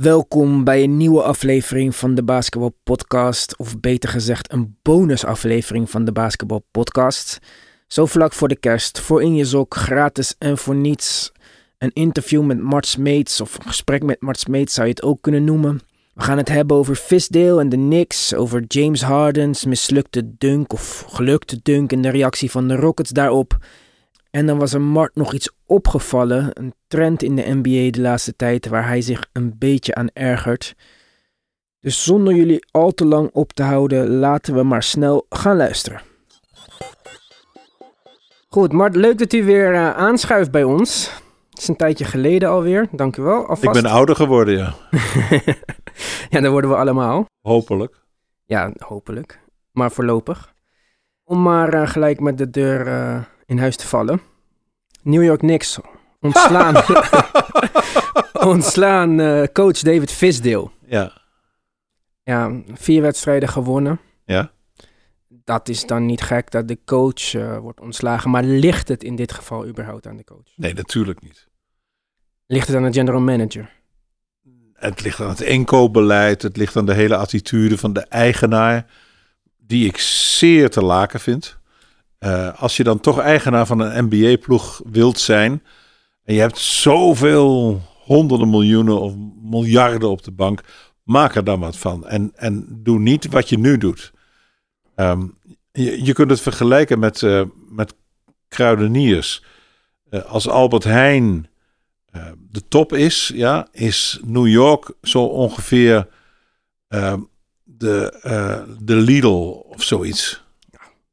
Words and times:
Welkom 0.00 0.64
bij 0.64 0.82
een 0.82 0.96
nieuwe 0.96 1.22
aflevering 1.22 1.96
van 1.96 2.14
de 2.14 2.22
Basketball 2.22 2.72
Podcast, 2.82 3.56
of 3.56 3.80
beter 3.80 4.08
gezegd 4.08 4.52
een 4.52 4.76
bonusaflevering 4.82 5.90
van 5.90 6.04
de 6.04 6.12
Basketball 6.12 6.60
Podcast. 6.70 7.38
Zo 7.86 8.06
vlak 8.06 8.32
voor 8.32 8.48
de 8.48 8.56
kerst, 8.56 9.00
voor 9.00 9.22
in 9.22 9.34
je 9.34 9.44
zok, 9.44 9.74
gratis 9.74 10.34
en 10.38 10.58
voor 10.58 10.74
niets. 10.74 11.32
Een 11.78 11.90
interview 11.92 12.44
met 12.44 12.60
Mart 12.60 12.86
Smeets, 12.86 13.40
of 13.40 13.58
een 13.58 13.66
gesprek 13.66 14.02
met 14.02 14.20
Mart 14.20 14.38
Smeets 14.38 14.74
zou 14.74 14.86
je 14.86 14.92
het 14.92 15.02
ook 15.02 15.22
kunnen 15.22 15.44
noemen. 15.44 15.80
We 16.14 16.22
gaan 16.22 16.38
het 16.38 16.48
hebben 16.48 16.76
over 16.76 16.94
Fisdale 16.94 17.60
en 17.60 17.68
de 17.68 17.76
Knicks, 17.76 18.34
over 18.34 18.64
James 18.66 19.02
Harden's 19.02 19.64
mislukte 19.64 20.36
dunk 20.38 20.72
of 20.72 21.04
gelukte 21.08 21.60
dunk 21.62 21.92
en 21.92 22.02
de 22.02 22.10
reactie 22.10 22.50
van 22.50 22.68
de 22.68 22.76
Rockets 22.76 23.10
daarop. 23.10 23.58
En 24.30 24.46
dan 24.46 24.58
was 24.58 24.72
er 24.72 24.80
Mart 24.80 25.14
nog 25.14 25.34
iets 25.34 25.50
opgevallen, 25.66 26.50
een 26.52 26.74
trend 26.86 27.22
in 27.22 27.36
de 27.36 27.44
NBA 27.46 27.90
de 27.90 28.00
laatste 28.00 28.36
tijd 28.36 28.68
waar 28.68 28.86
hij 28.86 29.00
zich 29.00 29.28
een 29.32 29.58
beetje 29.58 29.94
aan 29.94 30.08
ergert. 30.12 30.74
Dus 31.80 32.04
zonder 32.04 32.34
jullie 32.34 32.66
al 32.70 32.92
te 32.92 33.04
lang 33.04 33.30
op 33.32 33.52
te 33.52 33.62
houden, 33.62 34.08
laten 34.08 34.54
we 34.54 34.62
maar 34.62 34.82
snel 34.82 35.26
gaan 35.28 35.56
luisteren. 35.56 36.00
Goed, 38.48 38.72
Mart, 38.72 38.96
leuk 38.96 39.18
dat 39.18 39.32
u 39.32 39.44
weer 39.44 39.72
uh, 39.72 39.96
aanschuift 39.96 40.50
bij 40.50 40.64
ons. 40.64 41.10
Het 41.50 41.58
is 41.58 41.68
een 41.68 41.76
tijdje 41.76 42.04
geleden 42.04 42.48
alweer, 42.48 42.88
dank 42.92 43.16
u 43.16 43.22
wel. 43.22 43.46
Alvast. 43.46 43.76
Ik 43.76 43.82
ben 43.82 43.90
ouder 43.90 44.16
geworden, 44.16 44.56
ja. 44.56 44.74
ja, 46.30 46.40
dat 46.40 46.50
worden 46.50 46.70
we 46.70 46.76
allemaal. 46.76 47.26
Hopelijk. 47.40 48.00
Ja, 48.44 48.72
hopelijk. 48.78 49.40
Maar 49.72 49.90
voorlopig. 49.90 50.52
Om 51.24 51.42
maar 51.42 51.74
uh, 51.74 51.88
gelijk 51.88 52.20
met 52.20 52.38
de 52.38 52.50
deur 52.50 52.86
uh, 52.86 53.20
in 53.50 53.58
huis 53.58 53.76
te 53.76 53.86
vallen. 53.86 54.20
New 55.02 55.24
York 55.24 55.38
Knicks 55.38 55.78
ontslaan, 56.20 56.74
ontslaan 58.54 59.20
uh, 59.20 59.44
coach 59.52 59.78
David 59.78 60.12
Fisdale. 60.12 60.70
Ja. 60.86 61.12
Ja, 62.22 62.62
vier 62.72 63.02
wedstrijden 63.02 63.48
gewonnen. 63.48 64.00
Ja. 64.24 64.52
Dat 65.28 65.68
is 65.68 65.86
dan 65.86 66.06
niet 66.06 66.20
gek 66.20 66.50
dat 66.50 66.68
de 66.68 66.78
coach 66.84 67.34
uh, 67.34 67.58
wordt 67.58 67.80
ontslagen. 67.80 68.30
Maar 68.30 68.42
ligt 68.42 68.88
het 68.88 69.04
in 69.04 69.16
dit 69.16 69.32
geval 69.32 69.66
überhaupt 69.66 70.06
aan 70.06 70.16
de 70.16 70.24
coach? 70.24 70.52
Nee, 70.56 70.74
natuurlijk 70.74 71.22
niet. 71.22 71.48
Ligt 72.46 72.66
het 72.66 72.76
aan 72.76 72.82
de 72.82 72.92
general 72.92 73.20
manager? 73.20 73.70
Het 74.72 75.02
ligt 75.02 75.20
aan 75.20 75.28
het 75.28 75.40
inkoopbeleid. 75.40 76.42
Het 76.42 76.56
ligt 76.56 76.76
aan 76.76 76.86
de 76.86 76.94
hele 76.94 77.16
attitude 77.16 77.78
van 77.78 77.92
de 77.92 78.00
eigenaar. 78.00 78.86
Die 79.58 79.86
ik 79.86 79.98
zeer 79.98 80.70
te 80.70 80.82
laken 80.82 81.20
vind. 81.20 81.59
Uh, 82.20 82.60
als 82.60 82.76
je 82.76 82.84
dan 82.84 83.00
toch 83.00 83.18
eigenaar 83.18 83.66
van 83.66 83.80
een 83.80 84.04
NBA-ploeg 84.04 84.82
wilt 84.90 85.18
zijn. 85.18 85.62
En 86.24 86.34
je 86.34 86.40
hebt 86.40 86.58
zoveel 86.58 87.80
honderden 88.04 88.50
miljoenen 88.50 89.00
of 89.00 89.14
miljarden 89.42 90.10
op 90.10 90.22
de 90.22 90.30
bank. 90.30 90.60
Maak 91.02 91.34
er 91.34 91.44
dan 91.44 91.60
wat 91.60 91.76
van. 91.76 92.06
En, 92.06 92.32
en 92.34 92.66
doe 92.82 92.98
niet 92.98 93.26
wat 93.28 93.48
je 93.48 93.58
nu 93.58 93.78
doet. 93.78 94.12
Um, 94.96 95.38
je, 95.72 96.04
je, 96.04 96.12
kunt 96.12 96.30
het 96.30 96.40
vergelijken 96.40 96.98
met, 96.98 97.22
uh, 97.22 97.42
met 97.68 97.94
kruideniers. 98.48 99.44
Uh, 100.10 100.24
als 100.24 100.48
Albert 100.48 100.84
Heijn 100.84 101.48
de 102.50 102.68
top 102.68 102.92
is, 102.92 103.30
ja, 103.34 103.68
is 103.72 104.20
New 104.24 104.48
York 104.48 104.92
zo 105.02 105.24
ongeveer 105.24 106.08
ehm, 106.88 107.20
de, 107.64 108.76
de 108.80 108.94
Lidl 108.94 109.64
of 109.68 109.82
zoiets. 109.82 110.42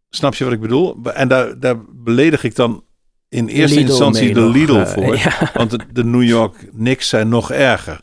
Snap 0.10 0.36
je 0.36 0.44
wat 0.44 0.54
ik 0.54 0.60
bedoel? 0.60 0.98
En 1.14 1.28
daar, 1.28 1.60
daar 1.60 1.76
beledig 1.90 2.44
ik 2.44 2.56
dan 2.56 2.84
in 3.30 3.48
eerste 3.48 3.80
instantie 3.80 4.34
de 4.34 4.50
Lidl 4.50 4.86
voor. 4.94 5.18
Ja. 5.18 5.52
Want 5.54 5.70
de, 5.70 5.80
de, 5.92 6.04
New 6.04 6.24
York 6.24 6.70
Knicks 6.76 7.10
zijn 7.10 7.30
nog 7.30 7.52
erger. 7.52 8.02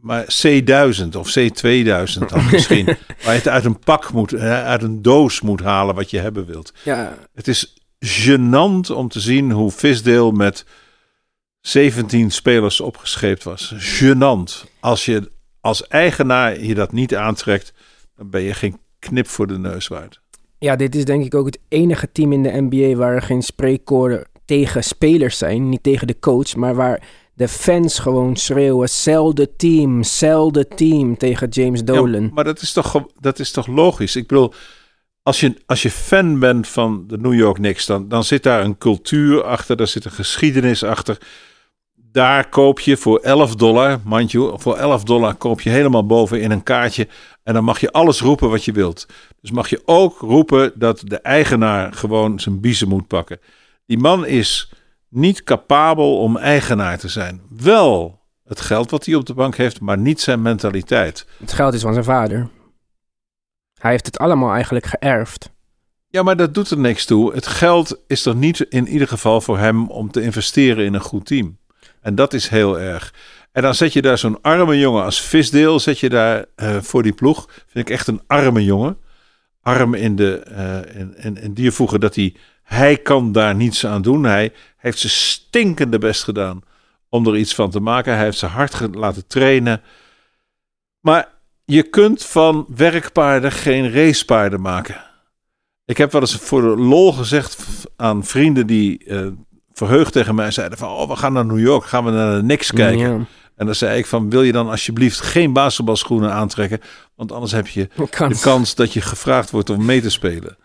Maar 0.00 0.24
C1000 0.24 1.08
of 1.16 1.38
C2000 1.38 2.26
dan 2.28 2.46
misschien. 2.50 2.84
waar 2.84 2.96
je 3.32 3.38
het 3.38 3.48
uit 3.48 3.64
een 3.64 3.78
pak 3.78 4.12
moet, 4.12 4.34
uit 4.40 4.82
een 4.82 5.02
doos 5.02 5.40
moet 5.40 5.60
halen 5.60 5.94
wat 5.94 6.10
je 6.10 6.18
hebben 6.18 6.46
wilt. 6.46 6.72
Ja. 6.84 7.16
Het 7.34 7.48
is 7.48 7.74
gênant 8.06 8.90
om 8.94 9.08
te 9.08 9.20
zien 9.20 9.50
hoe 9.50 9.70
Visdeel 9.70 10.30
met 10.30 10.64
17 11.60 12.30
spelers 12.30 12.80
opgescheept 12.80 13.42
was. 13.42 13.74
Gênant. 13.74 14.64
Als 14.80 15.04
je 15.04 15.30
als 15.66 15.86
eigenaar 15.86 16.60
je 16.60 16.74
dat 16.74 16.92
niet 16.92 17.16
aantrekt, 17.16 17.72
dan 18.16 18.30
ben 18.30 18.42
je 18.42 18.54
geen 18.54 18.78
knip 18.98 19.28
voor 19.28 19.46
de 19.46 19.58
neus 19.58 19.88
waard. 19.88 20.20
Ja, 20.58 20.76
dit 20.76 20.94
is 20.94 21.04
denk 21.04 21.24
ik 21.24 21.34
ook 21.34 21.46
het 21.46 21.58
enige 21.68 22.12
team 22.12 22.32
in 22.32 22.42
de 22.42 22.66
NBA 22.68 22.96
waar 22.96 23.14
er 23.14 23.22
geen 23.22 23.42
spreekkoorden 23.42 24.26
tegen 24.44 24.84
spelers 24.84 25.38
zijn. 25.38 25.68
Niet 25.68 25.82
tegen 25.82 26.06
de 26.06 26.18
coach, 26.18 26.56
maar 26.56 26.74
waar 26.74 27.02
de 27.34 27.48
fans 27.48 27.98
gewoon 27.98 28.36
schreeuwen: 28.36 28.88
sell 28.88 29.32
the 29.34 29.56
team, 29.56 30.02
sell 30.02 30.50
the 30.50 30.68
team 30.68 31.16
tegen 31.16 31.48
James 31.48 31.84
Dolan. 31.84 32.22
Ja, 32.22 32.30
maar 32.32 32.44
dat 32.44 32.60
is, 32.60 32.72
toch, 32.72 33.06
dat 33.20 33.38
is 33.38 33.50
toch 33.50 33.66
logisch? 33.66 34.16
Ik 34.16 34.26
bedoel, 34.26 34.52
als 35.22 35.40
je, 35.40 35.54
als 35.66 35.82
je 35.82 35.90
fan 35.90 36.38
bent 36.38 36.68
van 36.68 37.04
de 37.06 37.18
New 37.18 37.34
York 37.34 37.54
Knicks, 37.54 37.86
dan, 37.86 38.08
dan 38.08 38.24
zit 38.24 38.42
daar 38.42 38.64
een 38.64 38.78
cultuur 38.78 39.42
achter, 39.42 39.76
daar 39.76 39.86
zit 39.86 40.04
een 40.04 40.10
geschiedenis 40.10 40.82
achter. 40.82 41.18
Daar 42.16 42.48
koop 42.48 42.80
je 42.80 42.96
voor 42.96 43.18
11 43.18 43.54
dollar, 43.54 44.00
mandje, 44.04 44.52
voor 44.56 44.76
11 44.76 45.04
dollar 45.04 45.34
koop 45.34 45.60
je 45.60 45.70
helemaal 45.70 46.06
boven 46.06 46.40
in 46.40 46.50
een 46.50 46.62
kaartje. 46.62 47.08
En 47.42 47.54
dan 47.54 47.64
mag 47.64 47.80
je 47.80 47.92
alles 47.92 48.20
roepen 48.20 48.50
wat 48.50 48.64
je 48.64 48.72
wilt. 48.72 49.06
Dus 49.40 49.50
mag 49.50 49.68
je 49.68 49.82
ook 49.84 50.18
roepen 50.18 50.72
dat 50.74 51.02
de 51.04 51.18
eigenaar 51.18 51.92
gewoon 51.92 52.40
zijn 52.40 52.60
biezen 52.60 52.88
moet 52.88 53.06
pakken. 53.06 53.40
Die 53.86 53.98
man 53.98 54.26
is 54.26 54.72
niet 55.08 55.42
capabel 55.42 56.18
om 56.18 56.36
eigenaar 56.36 56.98
te 56.98 57.08
zijn. 57.08 57.40
Wel 57.48 58.20
het 58.44 58.60
geld 58.60 58.90
wat 58.90 59.04
hij 59.04 59.14
op 59.14 59.26
de 59.26 59.34
bank 59.34 59.56
heeft, 59.56 59.80
maar 59.80 59.98
niet 59.98 60.20
zijn 60.20 60.42
mentaliteit. 60.42 61.26
Het 61.38 61.52
geld 61.52 61.74
is 61.74 61.82
van 61.82 61.92
zijn 61.92 62.04
vader. 62.04 62.48
Hij 63.80 63.90
heeft 63.90 64.06
het 64.06 64.18
allemaal 64.18 64.52
eigenlijk 64.52 64.86
geërfd. 64.86 65.50
Ja, 66.08 66.22
maar 66.22 66.36
dat 66.36 66.54
doet 66.54 66.70
er 66.70 66.78
niks 66.78 67.04
toe. 67.04 67.34
Het 67.34 67.46
geld 67.46 68.00
is 68.06 68.26
er 68.26 68.36
niet 68.36 68.60
in 68.60 68.88
ieder 68.88 69.08
geval 69.08 69.40
voor 69.40 69.58
hem 69.58 69.90
om 69.90 70.10
te 70.10 70.22
investeren 70.22 70.84
in 70.84 70.94
een 70.94 71.00
goed 71.00 71.26
team. 71.26 71.58
En 72.00 72.14
dat 72.14 72.32
is 72.32 72.48
heel 72.48 72.80
erg. 72.80 73.14
En 73.52 73.62
dan 73.62 73.74
zet 73.74 73.92
je 73.92 74.02
daar 74.02 74.18
zo'n 74.18 74.42
arme 74.42 74.78
jongen 74.78 75.04
als 75.04 75.20
visdeel, 75.20 75.80
zet 75.80 75.98
je 75.98 76.08
daar 76.08 76.44
uh, 76.56 76.76
voor 76.80 77.02
die 77.02 77.12
ploeg. 77.12 77.48
Vind 77.66 77.88
ik 77.88 77.90
echt 77.90 78.06
een 78.06 78.22
arme 78.26 78.64
jongen. 78.64 78.98
Arm 79.62 79.94
in, 79.94 80.16
de, 80.16 80.42
uh, 80.50 81.00
in, 81.00 81.14
in, 81.16 81.36
in 81.36 81.52
die 81.52 81.70
voegen 81.70 82.00
dat 82.00 82.14
hij, 82.14 82.34
hij 82.62 82.96
kan 82.96 83.32
daar 83.32 83.54
niets 83.54 83.86
aan 83.86 84.02
doen. 84.02 84.24
Hij 84.24 84.52
heeft 84.76 84.98
zijn 84.98 85.12
stinkende 85.12 85.98
best 85.98 86.22
gedaan 86.22 86.62
om 87.08 87.26
er 87.26 87.36
iets 87.36 87.54
van 87.54 87.70
te 87.70 87.80
maken. 87.80 88.14
Hij 88.14 88.24
heeft 88.24 88.38
ze 88.38 88.46
hard 88.46 88.94
laten 88.94 89.26
trainen. 89.26 89.82
Maar 91.00 91.28
je 91.64 91.82
kunt 91.82 92.24
van 92.24 92.66
werkpaarden 92.76 93.52
geen 93.52 93.92
racepaarden 93.92 94.60
maken. 94.60 95.04
Ik 95.84 95.96
heb 95.96 96.12
wel 96.12 96.20
eens 96.20 96.36
voor 96.36 96.60
de 96.60 96.82
lol 96.82 97.12
gezegd 97.12 97.66
aan 97.96 98.24
vrienden 98.24 98.66
die 98.66 99.04
uh, 99.04 99.26
verheugd 99.76 100.12
tegen 100.12 100.34
mij 100.34 100.50
zeiden 100.50 100.78
van... 100.78 100.88
oh, 100.88 101.08
we 101.08 101.16
gaan 101.16 101.32
naar 101.32 101.46
New 101.46 101.58
York, 101.58 101.84
gaan 101.84 102.04
we 102.04 102.10
naar 102.10 102.34
de 102.34 102.40
Knicks 102.40 102.72
kijken. 102.72 103.28
En 103.56 103.66
dan 103.66 103.74
zei 103.74 103.98
ik 103.98 104.06
van, 104.06 104.30
wil 104.30 104.42
je 104.42 104.52
dan 104.52 104.68
alsjeblieft 104.68 105.20
geen 105.20 105.52
basketbalschoenen 105.52 106.32
aantrekken? 106.32 106.80
Want 107.14 107.32
anders 107.32 107.52
heb 107.52 107.66
je 107.66 107.88
de 108.28 108.38
kans 108.40 108.74
dat 108.74 108.92
je 108.92 109.00
gevraagd 109.00 109.50
wordt 109.50 109.70
om 109.70 109.84
mee 109.84 110.00
te 110.00 110.10
spelen. 110.10 110.56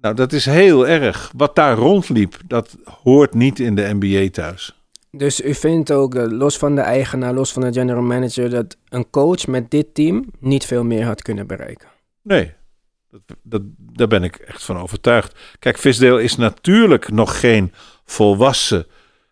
Nou, 0.00 0.14
dat 0.14 0.32
is 0.32 0.44
heel 0.44 0.88
erg. 0.88 1.32
Wat 1.36 1.54
daar 1.54 1.76
rondliep, 1.76 2.36
dat 2.46 2.76
hoort 3.02 3.34
niet 3.34 3.60
in 3.60 3.74
de 3.74 3.96
NBA 3.98 4.30
thuis. 4.30 4.76
Dus 5.10 5.40
u 5.40 5.54
vindt 5.54 5.92
ook, 5.92 6.14
los 6.14 6.58
van 6.58 6.74
de 6.74 6.80
eigenaar, 6.80 7.34
los 7.34 7.52
van 7.52 7.62
de 7.62 7.72
general 7.72 8.02
manager, 8.02 8.50
dat 8.50 8.76
een 8.88 9.10
coach 9.10 9.46
met 9.46 9.70
dit 9.70 9.94
team 9.94 10.24
niet 10.40 10.64
veel 10.64 10.84
meer 10.84 11.04
had 11.04 11.22
kunnen 11.22 11.46
bereiken? 11.46 11.88
Nee, 12.22 12.52
dat, 13.10 13.20
dat, 13.42 13.62
daar 13.78 14.06
ben 14.08 14.22
ik 14.22 14.36
echt 14.36 14.64
van 14.64 14.78
overtuigd. 14.78 15.34
Kijk, 15.58 15.78
Visdale 15.78 16.22
is 16.22 16.36
natuurlijk 16.36 17.10
nog 17.10 17.40
geen 17.40 17.72
volwassen, 18.10 18.86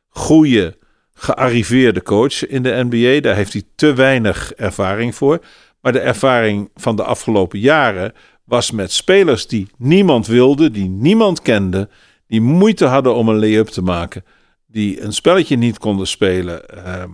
goede, 0.09 0.77
gearriveerde 1.15 2.03
coach 2.03 2.47
in 2.47 2.63
de 2.63 2.85
NBA. 2.89 3.21
Daar 3.21 3.37
heeft 3.37 3.53
hij 3.53 3.63
te 3.75 3.95
weinig 3.95 4.53
ervaring 4.53 5.15
voor. 5.15 5.45
Maar 5.81 5.93
de 5.93 6.01
ervaring 6.01 6.71
van 6.75 6.97
de 6.97 7.05
afgelopen 7.05 7.59
jaren 7.59 8.13
was 8.45 8.71
met 8.71 8.93
spelers 8.93 9.47
die 9.47 9.69
niemand 9.77 10.27
wilde, 10.27 10.71
die 10.71 10.89
niemand 10.89 11.43
kende, 11.43 11.89
die 12.27 12.41
moeite 12.41 12.85
hadden 12.85 13.15
om 13.15 13.29
een 13.29 13.39
lay-up 13.39 13.69
te 13.69 13.83
maken, 13.83 14.25
die 14.67 15.01
een 15.01 15.13
spelletje 15.13 15.57
niet 15.57 15.79
konden 15.79 16.07
spelen. 16.07 16.69
Ehm, 16.69 17.11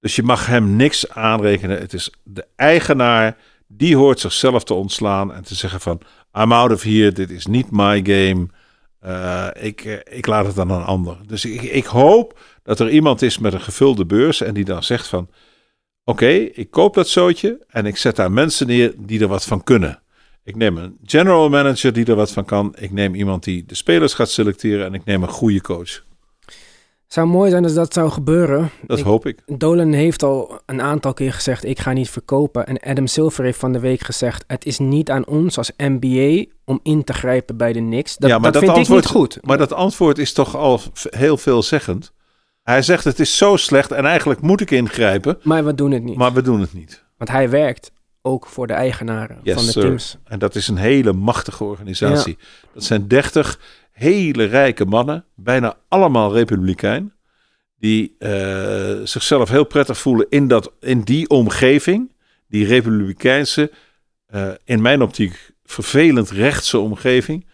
dus 0.00 0.16
je 0.16 0.22
mag 0.22 0.46
hem 0.46 0.76
niks 0.76 1.10
aanrekenen. 1.10 1.78
Het 1.78 1.92
is 1.92 2.10
de 2.22 2.46
eigenaar 2.56 3.36
die 3.66 3.96
hoort 3.96 4.20
zichzelf 4.20 4.64
te 4.64 4.74
ontslaan 4.74 5.32
en 5.32 5.44
te 5.44 5.54
zeggen 5.54 5.80
van 5.80 6.00
I'm 6.38 6.52
out 6.52 6.72
of 6.72 6.82
here, 6.82 7.12
dit 7.12 7.30
is 7.30 7.46
niet 7.46 7.70
my 7.70 8.00
game. 8.04 8.46
Uh, 9.06 9.48
ik, 9.60 9.84
eh, 9.84 10.16
ik 10.16 10.26
laat 10.26 10.46
het 10.46 10.58
aan 10.58 10.70
een 10.70 10.84
ander. 10.84 11.16
Dus 11.26 11.44
ik, 11.44 11.62
ik 11.62 11.84
hoop 11.84 12.38
dat 12.62 12.80
er 12.80 12.90
iemand 12.90 13.22
is 13.22 13.38
met 13.38 13.52
een 13.52 13.60
gevulde 13.60 14.06
beurs 14.06 14.40
en 14.40 14.54
die 14.54 14.64
dan 14.64 14.82
zegt 14.82 15.06
van... 15.06 15.28
Oké, 16.04 16.28
ik 16.28 16.70
koop 16.70 16.94
dat 16.94 17.08
zootje 17.08 17.64
en 17.68 17.86
ik 17.86 17.96
zet 17.96 18.16
daar 18.16 18.32
mensen 18.32 18.66
neer 18.66 18.94
die 18.98 19.20
er 19.20 19.28
wat 19.28 19.44
van 19.44 19.62
kunnen. 19.62 20.02
Ik 20.44 20.56
neem 20.56 20.76
een 20.76 20.98
general 21.04 21.48
manager 21.48 21.92
die 21.92 22.04
er 22.04 22.14
wat 22.14 22.32
van 22.32 22.44
kan. 22.44 22.74
Ik 22.78 22.90
neem 22.90 23.14
iemand 23.14 23.44
die 23.44 23.64
de 23.66 23.74
spelers 23.74 24.14
gaat 24.14 24.30
selecteren 24.30 24.86
en 24.86 24.94
ik 24.94 25.04
neem 25.04 25.22
een 25.22 25.28
goede 25.28 25.60
coach. 25.60 26.02
Zou 27.14 27.26
mooi 27.26 27.50
zijn 27.50 27.64
als 27.64 27.74
dat 27.74 27.92
zou 27.92 28.10
gebeuren. 28.10 28.70
Dat 28.86 28.98
Ik- 28.98 29.04
hoop 29.04 29.26
ik. 29.26 29.38
Dolan 29.46 29.92
heeft 29.92 30.22
al 30.22 30.60
een 30.66 30.80
aantal 30.82 31.12
keer 31.12 31.32
gezegd: 31.32 31.64
ik 31.64 31.78
ga 31.78 31.92
niet 31.92 32.10
verkopen. 32.10 32.66
En 32.66 32.80
Adam 32.80 33.06
Silver 33.06 33.44
heeft 33.44 33.58
van 33.58 33.72
de 33.72 33.78
week 33.80 34.00
gezegd: 34.00 34.44
het 34.46 34.64
is 34.64 34.78
niet 34.78 35.10
aan 35.10 35.26
ons 35.26 35.58
als 35.58 35.70
NBA 35.76 36.44
om 36.64 36.80
in 36.82 37.04
te 37.04 37.12
grijpen 37.12 37.56
bij 37.56 37.72
de 37.72 37.78
Knicks. 37.78 38.16
Dat, 38.16 38.30
Ja, 38.30 38.38
maar 38.38 38.52
dat, 38.52 38.62
dat 38.62 38.62
vind 38.62 38.72
ik 38.72 38.78
antwoord- 38.78 39.02
niet 39.04 39.12
goed. 39.12 39.38
Maar 39.46 39.58
dat 39.58 39.72
antwoord 39.72 40.18
is 40.18 40.32
toch 40.32 40.56
al 40.56 40.80
heel 41.02 41.36
veelzeggend. 41.36 42.12
Hij 42.62 42.82
zegt 42.82 43.04
het 43.04 43.20
is 43.20 43.36
zo 43.36 43.56
slecht 43.56 43.92
en 43.92 44.04
eigenlijk 44.04 44.40
moet 44.40 44.60
ik 44.60 44.70
ingrijpen, 44.70 45.38
Maar 45.42 45.64
we 45.64 45.74
doen 45.74 45.90
het 45.90 46.02
niet. 46.02 46.16
maar 46.16 46.32
we 46.32 46.42
doen 46.42 46.60
het 46.60 46.72
niet. 46.72 47.04
Want 47.18 47.30
hij 47.30 47.50
werkt 47.50 47.92
ook 48.22 48.46
voor 48.46 48.66
de 48.66 48.72
eigenaren 48.72 49.38
Yes, 49.42 49.54
van 49.54 49.64
de 49.64 49.70
sir. 49.70 49.82
teams. 49.82 50.16
En 50.24 50.38
dat 50.38 50.54
is 50.54 50.68
een 50.68 50.76
hele 50.76 51.12
machtige 51.12 51.64
organisatie. 51.64 52.38
Dat 52.74 52.84
zijn 52.84 53.08
dertig 53.08 53.58
hele 53.94 54.44
rijke 54.44 54.84
mannen, 54.84 55.24
bijna 55.34 55.76
allemaal 55.88 56.32
republikein, 56.32 57.12
die 57.78 58.14
eh, 58.18 58.94
zichzelf 59.04 59.48
heel 59.48 59.64
prettig 59.64 59.98
voelen 59.98 60.26
in, 60.28 60.48
dat, 60.48 60.72
in 60.80 61.00
die 61.00 61.28
omgeving, 61.28 62.12
die 62.48 62.66
republikeinse, 62.66 63.70
eh, 64.26 64.48
in 64.64 64.82
mijn 64.82 65.02
optiek 65.02 65.52
vervelend 65.64 66.30
rechtse 66.30 66.78
omgeving, 66.78 67.46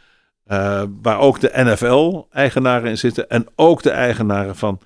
eh, 0.44 0.82
waar 1.02 1.18
ook 1.18 1.40
de 1.40 1.50
NFL-eigenaren 1.54 2.90
in 2.90 2.98
zitten 2.98 3.28
en 3.28 3.46
ook 3.54 3.82
de 3.82 3.90
eigenaren 3.90 4.56
van 4.56 4.80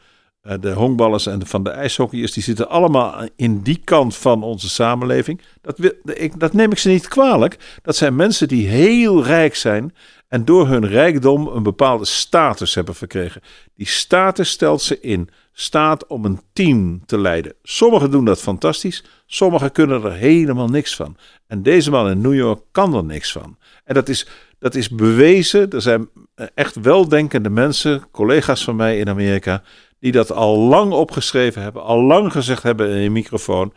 de 0.60 0.72
honkballers 0.72 1.26
en 1.26 1.46
van 1.46 1.62
de 1.62 1.70
ijshockeyers, 1.70 2.32
die 2.32 2.42
zitten 2.42 2.68
allemaal 2.68 3.28
in 3.36 3.60
die 3.60 3.80
kant 3.84 4.16
van 4.16 4.42
onze 4.42 4.68
samenleving. 4.68 5.40
Dat, 5.60 5.78
wil, 5.78 5.92
ik, 6.04 6.40
dat 6.40 6.52
neem 6.52 6.70
ik 6.70 6.78
ze 6.78 6.88
niet 6.88 7.08
kwalijk. 7.08 7.78
Dat 7.82 7.96
zijn 7.96 8.16
mensen 8.16 8.48
die 8.48 8.68
heel 8.68 9.24
rijk 9.24 9.54
zijn 9.54 9.94
en 10.28 10.44
door 10.44 10.68
hun 10.68 10.86
rijkdom 10.86 11.46
een 11.46 11.62
bepaalde 11.62 12.04
status 12.04 12.74
hebben 12.74 12.94
verkregen. 12.94 13.40
Die 13.74 13.86
status 13.86 14.50
stelt 14.50 14.82
ze 14.82 15.00
in 15.00 15.28
staat 15.52 16.06
om 16.06 16.24
een 16.24 16.40
team 16.52 17.06
te 17.06 17.18
leiden. 17.18 17.54
Sommigen 17.62 18.10
doen 18.10 18.24
dat 18.24 18.40
fantastisch, 18.40 19.04
sommigen 19.26 19.72
kunnen 19.72 20.04
er 20.04 20.12
helemaal 20.12 20.68
niks 20.68 20.96
van. 20.96 21.16
En 21.46 21.62
deze 21.62 21.90
man 21.90 22.10
in 22.10 22.20
New 22.20 22.34
York 22.34 22.60
kan 22.72 22.94
er 22.94 23.04
niks 23.04 23.32
van. 23.32 23.56
En 23.84 23.94
dat 23.94 24.08
is, 24.08 24.28
dat 24.58 24.74
is 24.74 24.88
bewezen. 24.88 25.70
Er 25.70 25.82
zijn 25.82 26.08
eh, 26.34 26.46
echt 26.54 26.80
weldenkende 26.80 27.50
mensen, 27.50 28.10
collega's 28.10 28.64
van 28.64 28.76
mij 28.76 28.98
in 28.98 29.08
Amerika, 29.08 29.62
die 30.04 30.12
dat 30.12 30.32
al 30.32 30.58
lang 30.58 30.92
opgeschreven 30.92 31.62
hebben, 31.62 31.82
al 31.82 32.02
lang 32.02 32.32
gezegd 32.32 32.62
hebben 32.62 32.90
in 32.90 32.96
een 32.96 33.12
microfoon. 33.12 33.74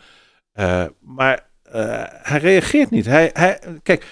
Eh, 0.52 0.84
maar 1.00 1.50
eh, 1.64 2.04
hij 2.08 2.40
reageert 2.40 2.90
niet. 2.90 3.06
Hij, 3.06 3.30
hij, 3.34 3.60
kijk, 3.84 4.06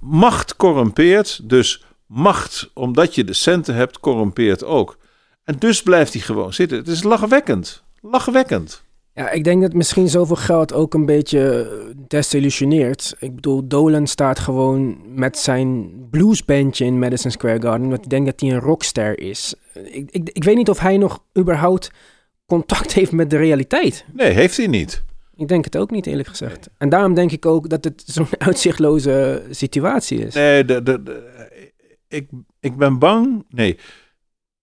macht 0.00 0.56
corrumpeert, 0.56 1.48
dus 1.48 1.84
macht, 2.06 2.70
omdat 2.74 3.14
je 3.14 3.24
de 3.24 3.32
centen 3.32 3.74
hebt, 3.74 4.00
corrumpeert 4.00 4.64
ook. 4.64 4.98
En 5.44 5.58
dus 5.58 5.82
blijft 5.82 6.12
hij 6.12 6.22
gewoon 6.22 6.52
zitten. 6.52 6.78
Het 6.78 6.88
is 6.88 7.02
lachwekkend. 7.02 7.84
Lachwekkend. 8.00 8.84
Ja, 9.18 9.30
ik 9.30 9.44
denk 9.44 9.62
dat 9.62 9.72
misschien 9.72 10.08
zoveel 10.08 10.36
geld 10.36 10.72
ook 10.72 10.94
een 10.94 11.06
beetje 11.06 11.68
eh, 11.70 11.94
desillusioneert. 12.08 13.16
Ik 13.18 13.34
bedoel, 13.34 13.68
Dolan 13.68 14.06
staat 14.06 14.38
gewoon 14.38 14.98
met 15.14 15.38
zijn 15.38 15.90
bluesbandje 16.10 16.84
in 16.84 16.98
Madison 16.98 17.30
Square 17.30 17.60
Garden. 17.62 17.88
Want 17.88 18.04
ik 18.04 18.10
denk 18.10 18.26
dat 18.26 18.40
hij 18.40 18.50
een 18.50 18.60
rockster 18.60 19.20
is. 19.20 19.54
Ik, 19.74 20.10
ik, 20.10 20.28
ik 20.32 20.44
weet 20.44 20.56
niet 20.56 20.68
of 20.70 20.78
hij 20.78 20.96
nog 20.96 21.22
überhaupt 21.38 21.90
contact 22.46 22.92
heeft 22.98 23.12
met 23.12 23.30
de 23.30 23.36
realiteit. 23.36 24.04
Nee, 24.12 24.30
heeft 24.32 24.56
hij 24.56 24.66
niet. 24.66 25.02
Ik 25.36 25.48
denk 25.48 25.64
het 25.64 25.76
ook 25.76 25.90
niet, 25.90 26.06
eerlijk 26.06 26.28
gezegd. 26.28 26.68
En 26.78 26.88
daarom 26.88 27.14
denk 27.14 27.32
ik 27.32 27.46
ook 27.46 27.68
dat 27.68 27.84
het 27.84 28.02
zo'n 28.06 28.26
uitzichtloze 28.48 29.42
situatie 29.50 30.18
is. 30.26 30.34
Nee, 30.34 30.64
de, 30.64 30.82
de, 30.82 31.02
de- 31.02 31.72
ik, 32.08 32.28
ik 32.60 32.76
ben 32.76 32.98
bang. 32.98 33.44
Nee, 33.48 33.78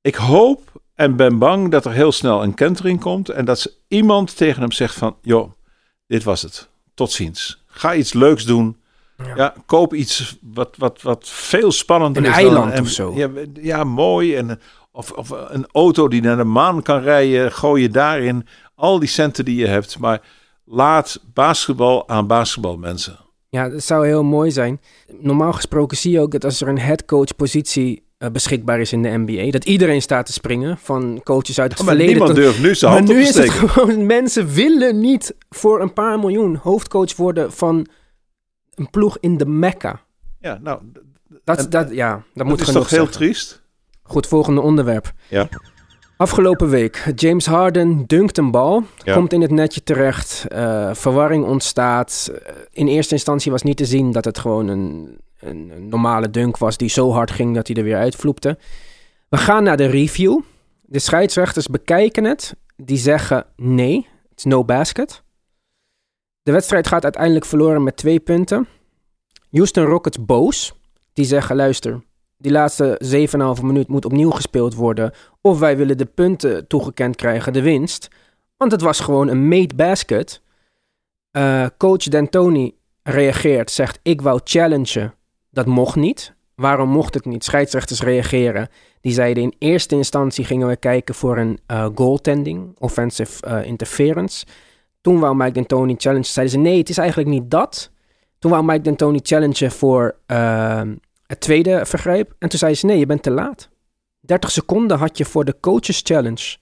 ik 0.01 0.15
hoop 0.15 0.74
en 0.95 1.15
ben 1.15 1.37
bang 1.37 1.71
dat 1.71 1.85
er 1.85 1.91
heel 1.91 2.11
snel 2.11 2.43
een 2.43 2.53
kentering 2.53 2.99
komt. 2.99 3.29
En 3.29 3.45
dat 3.45 3.59
ze 3.59 3.73
iemand 3.87 4.37
tegen 4.37 4.61
hem 4.61 4.71
zegt 4.71 4.95
van... 4.95 5.15
joh, 5.21 5.51
dit 6.07 6.23
was 6.23 6.41
het. 6.41 6.69
Tot 6.93 7.11
ziens. 7.11 7.63
Ga 7.67 7.95
iets 7.95 8.13
leuks 8.13 8.45
doen. 8.45 8.77
Ja. 9.17 9.35
Ja, 9.35 9.53
koop 9.65 9.93
iets 9.93 10.37
wat, 10.41 10.75
wat, 10.77 11.01
wat 11.01 11.29
veel 11.29 11.71
spannender 11.71 12.23
Een 12.23 12.29
is. 12.29 12.35
eiland 12.35 12.73
dan, 12.73 12.81
of 12.81 12.89
zo. 12.89 13.13
Ja, 13.15 13.29
ja 13.53 13.83
mooi. 13.83 14.35
En, 14.35 14.59
of, 14.91 15.11
of 15.11 15.29
een 15.29 15.67
auto 15.71 16.07
die 16.07 16.21
naar 16.21 16.37
de 16.37 16.43
maan 16.43 16.81
kan 16.81 17.01
rijden. 17.01 17.51
Gooi 17.51 17.81
je 17.81 17.89
daarin 17.89 18.47
al 18.75 18.99
die 18.99 19.09
centen 19.09 19.45
die 19.45 19.55
je 19.55 19.67
hebt. 19.67 19.99
Maar 19.99 20.21
laat 20.65 21.21
basketbal 21.33 22.09
aan 22.09 22.27
basketbalmensen. 22.27 23.17
Ja, 23.49 23.69
dat 23.69 23.83
zou 23.83 24.07
heel 24.07 24.23
mooi 24.23 24.51
zijn. 24.51 24.81
Normaal 25.19 25.53
gesproken 25.53 25.97
zie 25.97 26.11
je 26.11 26.19
ook 26.19 26.31
dat 26.31 26.43
als 26.43 26.61
er 26.61 26.67
een 26.67 26.79
headcoach-positie 26.79 28.04
eh, 28.17 28.29
beschikbaar 28.29 28.79
is 28.79 28.91
in 28.93 29.01
de 29.01 29.09
NBA, 29.17 29.51
dat 29.51 29.65
iedereen 29.65 30.01
staat 30.01 30.25
te 30.25 30.33
springen 30.33 30.77
van 30.77 31.21
coaches 31.23 31.59
uit 31.59 31.71
het 31.71 31.79
Oh, 31.79 31.85
maar 31.85 31.95
verleden. 31.95 32.17
niemand 32.17 32.35
tot- 32.35 32.43
durft 32.45 32.61
nu 32.61 32.75
zijn 32.75 32.91
maar 32.91 32.99
hand 32.99 33.11
op 33.11 33.15
nu 33.17 33.23
te 33.23 33.29
is 33.29 33.35
het 33.37 33.49
gewoon, 33.51 34.05
mensen 34.05 34.47
willen 34.53 34.99
niet 34.99 35.35
voor 35.49 35.81
een 35.81 35.93
paar 35.93 36.19
miljoen 36.19 36.55
hoofdcoach 36.55 37.15
worden 37.15 37.51
van 37.53 37.87
een 38.75 38.89
ploeg 38.89 39.17
in 39.19 39.37
de 39.37 39.45
Mecca. 39.45 40.01
Ja, 40.39 40.59
nou, 40.63 40.79
Dat, 41.43 41.57
En- 41.59 41.69
dat, 41.69 41.91
ja, 41.93 42.11
dat, 42.13 42.23
dat 42.33 42.45
moet 42.47 42.59
is 42.61 42.65
toch 42.65 42.89
heel 42.89 42.99
zeggen. 43.05 43.11
triest? 43.11 43.63
Goed, 44.03 44.27
volgende 44.27 44.61
onderwerp. 44.61 45.11
Ja. 45.29 45.49
Afgelopen 46.17 46.69
week, 46.69 47.11
James 47.15 47.45
Harden 47.45 48.03
dunkt 48.07 48.37
een 48.37 48.51
bal, 48.51 48.83
Ja. 49.03 49.13
komt 49.13 49.33
in 49.33 49.41
het 49.41 49.51
netje 49.51 49.83
terecht, 49.83 50.45
eh, 50.47 50.89
verwarring 50.93 51.45
ontstaat. 51.45 52.31
In 52.71 52.87
eerste 52.87 53.13
instantie 53.13 53.51
was 53.51 53.61
niet 53.63 53.77
te 53.77 53.85
zien 53.85 54.11
dat 54.11 54.25
het 54.25 54.39
gewoon 54.39 54.67
een, 54.67 55.17
een, 55.45 55.89
normale 55.89 56.29
dunk 56.29 56.57
was 56.57 56.77
die 56.77 56.89
zo 56.89 57.11
hard 57.11 57.31
ging 57.31 57.55
dat 57.55 57.67
hij 57.67 57.75
er 57.75 57.83
weer 57.83 57.97
uitvloepte. 57.97 58.57
We 59.29 59.37
gaan 59.37 59.63
naar 59.63 59.77
de 59.77 59.85
review. 59.85 60.41
De 60.81 60.99
scheidsrechters 60.99 61.67
bekijken 61.67 62.23
het, 62.23 62.55
die 62.75 62.97
zeggen 62.97 63.45
nee, 63.55 64.07
het 64.29 64.37
is 64.37 64.43
no 64.43 64.65
basket. 64.65 65.23
De 66.41 66.51
wedstrijd 66.51 66.87
gaat 66.87 67.03
uiteindelijk 67.03 67.45
verloren 67.45 67.83
met 67.83 67.97
twee 67.97 68.19
punten. 68.19 68.67
Houston 69.51 69.85
Rockets 69.85 70.25
boos. 70.25 70.73
Die 71.13 71.25
zeggen, 71.25 71.55
luister, 71.55 72.03
die 72.37 72.51
laatste 72.51 73.01
7,5 73.57 73.63
minuut 73.63 73.87
moet 73.87 74.05
opnieuw 74.05 74.29
gespeeld 74.29 74.73
worden. 74.73 75.11
Of 75.41 75.59
wij 75.59 75.77
willen 75.77 75.97
de 75.97 76.05
punten 76.05 76.67
toegekend 76.67 77.15
krijgen, 77.15 77.53
de 77.53 77.61
winst. 77.61 78.07
Want 78.57 78.71
het 78.71 78.81
was 78.81 78.99
gewoon 78.99 79.27
een 79.27 79.47
made 79.47 79.75
basket. 79.75 80.41
Eh, 81.31 81.65
coach 81.77 82.03
D'Antoni 82.03 82.75
reageert, 83.03 83.71
zegt 83.71 83.99
ik 84.01 84.21
wou 84.21 84.39
challengen. 84.43 85.13
Dat 85.55 85.65
mocht 85.65 85.95
niet. 85.95 86.33
Waarom 86.55 86.89
mocht 86.89 87.13
het 87.13 87.25
niet? 87.25 87.43
Scheidsrechters 87.43 88.01
reageren. 88.01 88.69
Die 89.01 89.13
zeiden 89.13 89.43
in 89.43 89.53
eerste 89.57 89.95
instantie 89.95 90.45
gingen 90.45 90.67
we 90.67 90.75
kijken 90.75 91.15
voor 91.15 91.37
een 91.37 91.59
eh, 91.65 91.87
goaltending, 91.95 92.75
offensive 92.79 93.45
eh, 93.45 93.65
interference. 93.65 94.45
Toen 95.01 95.19
wou 95.19 95.35
Mike 95.35 95.51
D'Antoni 95.51 95.95
challengen. 95.97 96.25
Zeiden 96.25 96.55
ze 96.55 96.61
nee, 96.61 96.77
het 96.77 96.89
is 96.89 96.97
eigenlijk 96.97 97.29
niet 97.29 97.51
dat. 97.51 97.91
Toen 98.39 98.51
wou 98.51 98.63
Mike 98.63 98.81
D'Antoni 98.81 99.19
challengen 99.23 99.71
voor 99.71 100.15
eh, 100.25 100.81
het 101.27 101.39
tweede 101.39 101.85
vergrijp. 101.85 102.35
En 102.39 102.49
toen 102.49 102.59
zei 102.59 102.75
ze 102.75 102.85
nee, 102.85 102.99
je 102.99 103.05
bent 103.05 103.23
te 103.23 103.31
laat. 103.31 103.69
30 104.19 104.51
seconden 104.51 104.97
had 104.97 105.17
je 105.17 105.25
voor 105.25 105.45
de 105.45 105.55
coaches 105.59 106.01
challenge. 106.03 106.57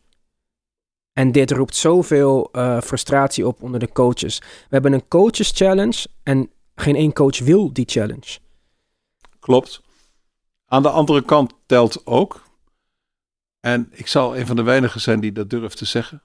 En 1.14 1.32
dit 1.32 1.52
roept 1.52 1.76
zoveel 1.76 2.50
eh, 2.52 2.82
frustratie 2.82 3.48
op 3.48 3.64
onder 3.64 3.80
de 3.80 3.92
coaches. 3.92 4.40
We 4.40 4.68
hebben 4.70 4.94
een 4.94 5.08
coaches 5.08 5.52
challenge 5.52 6.08
en 6.24 6.50
geen 6.76 6.96
één 6.96 7.14
coach 7.14 7.40
wil 7.40 7.74
die 7.74 7.86
challenge. 7.88 8.42
Klopt. 9.44 9.82
Aan 10.68 10.82
de 10.82 10.90
andere 10.90 11.22
kant 11.22 11.54
telt 11.66 12.06
ook, 12.06 12.44
en 13.60 13.90
ik 13.92 14.08
zal 14.08 14.38
een 14.38 14.46
van 14.46 14.56
de 14.56 14.62
weinigen 14.62 15.02
zijn 15.02 15.20
die 15.20 15.32
dat 15.32 15.50
durft 15.50 15.78
te 15.78 15.86
zeggen, 15.86 16.24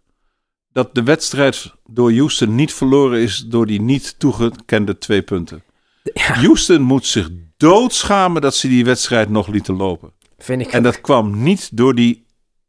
dat 0.73 0.95
de 0.95 1.03
wedstrijd 1.03 1.75
door 1.87 2.13
Houston 2.13 2.55
niet 2.55 2.73
verloren 2.73 3.21
is 3.21 3.39
door 3.47 3.67
die 3.67 3.81
niet 3.81 4.19
toegekende 4.19 4.99
twee 4.99 5.23
punten. 5.23 5.63
Ja, 6.03 6.35
Houston 6.35 6.83
moet 6.83 7.07
zich 7.07 7.31
doodschamen 7.57 8.43
dat 8.43 8.55
ze 8.55 8.69
die 8.69 8.85
wedstrijd 8.85 9.29
nog 9.29 9.47
lieten 9.47 9.77
lopen. 9.77 10.13
vind 10.39 10.61
ik. 10.61 10.73
En 10.73 10.83
dat 10.83 11.01
kwam 11.01 11.43
niet 11.43 11.77
door 11.77 11.95
die 11.95 12.27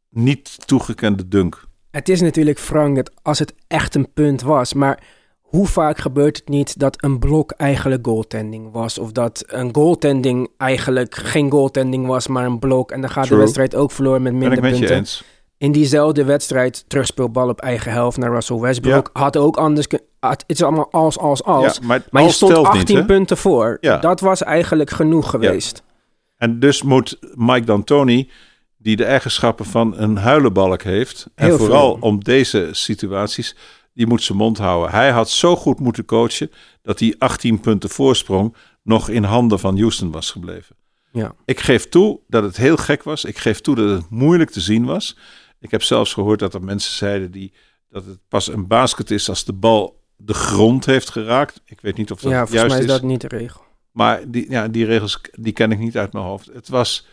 niet 0.08 0.66
toegekende 0.66 1.28
dunk. 1.28 1.64
Het 1.90 2.08
is 2.08 2.20
natuurlijk 2.20 2.58
Frank 2.58 2.96
dat 2.96 3.12
als 3.22 3.38
het 3.38 3.54
echt 3.66 3.94
een 3.94 4.12
punt 4.12 4.42
was, 4.42 4.74
maar 4.74 5.02
hoe 5.50 5.66
vaak 5.66 5.98
gebeurt 5.98 6.36
het 6.36 6.48
niet 6.48 6.78
dat 6.78 7.02
een 7.04 7.18
blok 7.18 7.50
eigenlijk 7.50 8.06
goaltending 8.06 8.72
was? 8.72 8.98
Of 8.98 9.12
dat 9.12 9.44
een 9.46 9.74
goaltending 9.74 10.48
eigenlijk 10.56 11.14
geen 11.14 11.50
goaltending 11.50 12.06
was, 12.06 12.26
maar 12.26 12.44
een 12.44 12.58
blok. 12.58 12.90
En 12.90 13.00
dan 13.00 13.10
gaat 13.10 13.24
True. 13.24 13.36
de 13.38 13.42
wedstrijd 13.44 13.74
ook 13.74 13.90
verloren 13.90 14.22
met 14.22 14.32
Ben 14.32 14.40
minder 14.40 14.58
ik 14.58 14.64
met 14.64 14.72
je 14.72 14.78
punten. 14.78 14.96
eens. 14.96 15.24
In 15.58 15.72
diezelfde 15.72 16.24
wedstrijd 16.24 16.84
terugspeelbal 16.88 17.48
op 17.48 17.60
eigen 17.60 17.92
helft 17.92 18.16
naar 18.16 18.30
Russell 18.30 18.58
Westbrook. 18.58 19.10
Had 19.12 19.36
ook 19.36 19.56
anders 19.56 19.86
Het 20.20 20.44
is 20.46 20.62
allemaal 20.62 20.88
als, 20.90 21.18
als, 21.18 21.44
als. 21.44 21.74
Ja, 21.80 21.86
maar 21.86 22.02
maar 22.10 22.22
je 22.22 22.30
stond 22.30 22.52
telt 22.52 22.66
18 22.66 22.80
niet, 22.80 22.96
hè? 22.96 23.04
punten 23.04 23.36
voor. 23.36 23.78
Ja. 23.80 23.96
Dat 23.96 24.20
was 24.20 24.42
eigenlijk 24.42 24.90
genoeg 24.90 25.30
geweest. 25.30 25.82
En 26.36 26.60
dus 26.60 26.82
moet 26.82 27.18
Mike 27.34 27.64
D'Antoni, 27.66 28.30
die 28.78 28.96
de 28.96 29.04
eigenschappen 29.04 29.64
van 29.64 29.98
een 29.98 30.16
huilenbalk 30.16 30.82
heeft, 30.82 31.26
en 31.34 31.46
Heel 31.46 31.56
vooral 31.58 31.92
veel. 31.92 32.08
om 32.08 32.24
deze 32.24 32.68
situaties, 32.72 33.56
die 33.94 34.06
moet 34.06 34.22
zijn 34.22 34.38
mond 34.38 34.58
houden. 34.58 34.90
Hij 34.90 35.10
had 35.10 35.30
zo 35.30 35.56
goed 35.56 35.80
moeten 35.80 36.04
coachen 36.04 36.50
dat 36.82 36.98
die 36.98 37.14
18 37.18 37.60
punten 37.60 37.90
voorsprong 37.90 38.56
nog 38.82 39.08
in 39.08 39.24
handen 39.24 39.58
van 39.58 39.78
Houston 39.78 40.10
was 40.10 40.30
gebleven. 40.30 40.76
Ja. 41.12 41.34
Ik 41.44 41.60
geef 41.60 41.88
toe 41.88 42.20
dat 42.28 42.42
het 42.42 42.56
heel 42.56 42.76
gek 42.76 43.02
was. 43.02 43.24
Ik 43.24 43.38
geef 43.38 43.60
toe 43.60 43.74
dat 43.74 43.88
het 43.88 44.10
moeilijk 44.10 44.50
te 44.50 44.60
zien 44.60 44.84
was. 44.84 45.16
Ik 45.60 45.70
heb 45.70 45.82
zelfs 45.82 46.12
gehoord 46.12 46.38
dat 46.38 46.54
er 46.54 46.62
mensen 46.64 46.94
zeiden 46.94 47.30
die, 47.30 47.52
dat 47.88 48.04
het 48.04 48.18
pas 48.28 48.48
een 48.48 48.66
basket 48.66 49.10
is 49.10 49.28
als 49.28 49.44
de 49.44 49.52
bal 49.52 50.00
de 50.16 50.34
grond 50.34 50.86
heeft 50.86 51.10
geraakt. 51.10 51.60
Ik 51.64 51.80
weet 51.80 51.96
niet 51.96 52.10
of 52.10 52.20
dat 52.20 52.30
ja, 52.30 52.36
juist 52.36 52.50
volgens 52.50 52.72
mij 52.72 52.82
is 52.82 52.86
is. 52.86 52.92
dat 52.92 53.02
niet 53.02 53.20
de 53.20 53.28
regel. 53.28 53.60
Maar 53.90 54.30
die, 54.30 54.50
ja, 54.50 54.68
die 54.68 54.84
regels 54.84 55.20
die 55.32 55.52
ken 55.52 55.72
ik 55.72 55.78
niet 55.78 55.96
uit 55.96 56.12
mijn 56.12 56.24
hoofd. 56.24 56.46
Het 56.52 56.68
was 56.68 57.06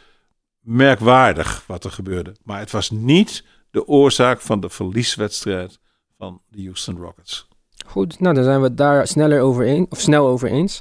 merkwaardig 0.59 1.63
wat 1.67 1.83
er 1.83 1.91
gebeurde. 1.91 2.35
Maar 2.43 2.59
het 2.59 2.71
was 2.71 2.89
niet 2.89 3.43
de 3.71 3.87
oorzaak 3.87 4.41
van 4.41 4.59
de 4.59 4.69
verlieswedstrijd 4.69 5.79
van 6.17 6.41
de 6.49 6.63
Houston 6.63 6.97
Rockets. 6.97 7.47
Goed, 7.85 8.19
nou 8.19 8.35
dan 8.35 8.43
zijn 8.43 8.59
we 8.59 8.67
het 8.67 8.77
daar 8.77 9.07
sneller 9.07 9.41
over 9.41 9.65
eens, 9.65 9.87
of 9.89 9.99
snel 9.99 10.27
over 10.27 10.49
eens. 10.49 10.79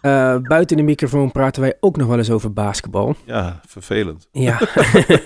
Eh, 0.00 0.36
buiten 0.38 0.76
de 0.76 0.82
microfoon 0.82 1.32
praten 1.32 1.62
wij 1.62 1.74
ook 1.80 1.96
nog 1.96 2.06
wel 2.06 2.18
eens 2.18 2.30
over 2.30 2.52
basketbal. 2.52 3.14
Ja, 3.24 3.60
vervelend. 3.66 4.28
Ja. 4.32 4.60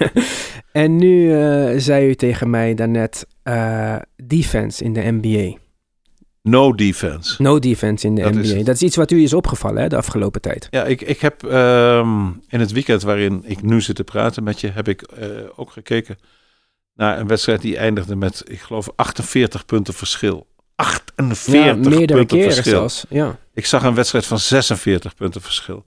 en 0.73 0.97
nu 0.97 1.33
eh, 1.33 1.79
zei 1.79 2.09
u 2.09 2.15
tegen 2.15 2.51
mij 2.51 2.75
daarnet 2.75 3.27
eh 3.43 3.97
defense 4.25 4.85
in 4.85 4.93
de 4.93 5.01
NBA. 5.21 5.59
No 6.43 6.75
defense. 6.75 7.43
No 7.43 7.59
defense 7.59 8.07
in 8.07 8.15
de 8.15 8.23
Dat 8.23 8.33
NBA. 8.33 8.41
is 8.41 8.65
dat 8.65 8.75
is 8.75 8.83
iets 8.83 8.97
wat 8.97 9.11
u 9.11 9.23
is 9.23 9.33
opgevallen 9.35 9.83
hè, 9.83 9.89
de 9.89 9.97
afgelopen 9.97 10.41
tijd. 10.41 10.67
Ja, 10.71 10.85
ik, 10.85 11.01
ik 11.01 11.21
heb 11.21 11.45
ehm, 11.45 12.27
in 12.49 12.61
het 12.61 12.73
weekend 12.73 13.03
waarin 13.03 13.43
ik 13.45 13.63
nu 13.63 13.81
zit 13.81 13.97
te 13.97 14.05
praten 14.05 14.43
met 14.43 14.61
je, 14.61 14.69
heb 14.69 14.89
ik 14.89 15.09
ook 15.57 15.71
gekeken 15.71 16.19
naar 16.95 17.19
een 17.19 17.27
wedstrijd 17.27 17.61
die 17.61 17.77
eindigde 17.77 18.17
met, 18.17 18.43
ik 18.47 18.61
geloof, 18.61 18.89
48 18.97 19.65
punten 19.65 19.95
verschil. 19.95 20.47
48 20.75 21.53
ja, 21.53 21.75
meerdere 21.75 22.19
punten 22.19 22.39
keren 22.39 22.53
verschil. 22.53 22.79
zelfs. 22.79 23.05
Ja. 23.09 23.39
Ik 23.55 23.67
zag 23.67 23.83
een 23.83 23.95
wedstrijd 23.95 24.27
van 24.27 24.39
46 24.39 25.15
punten 25.15 25.41
verschil. 25.41 25.85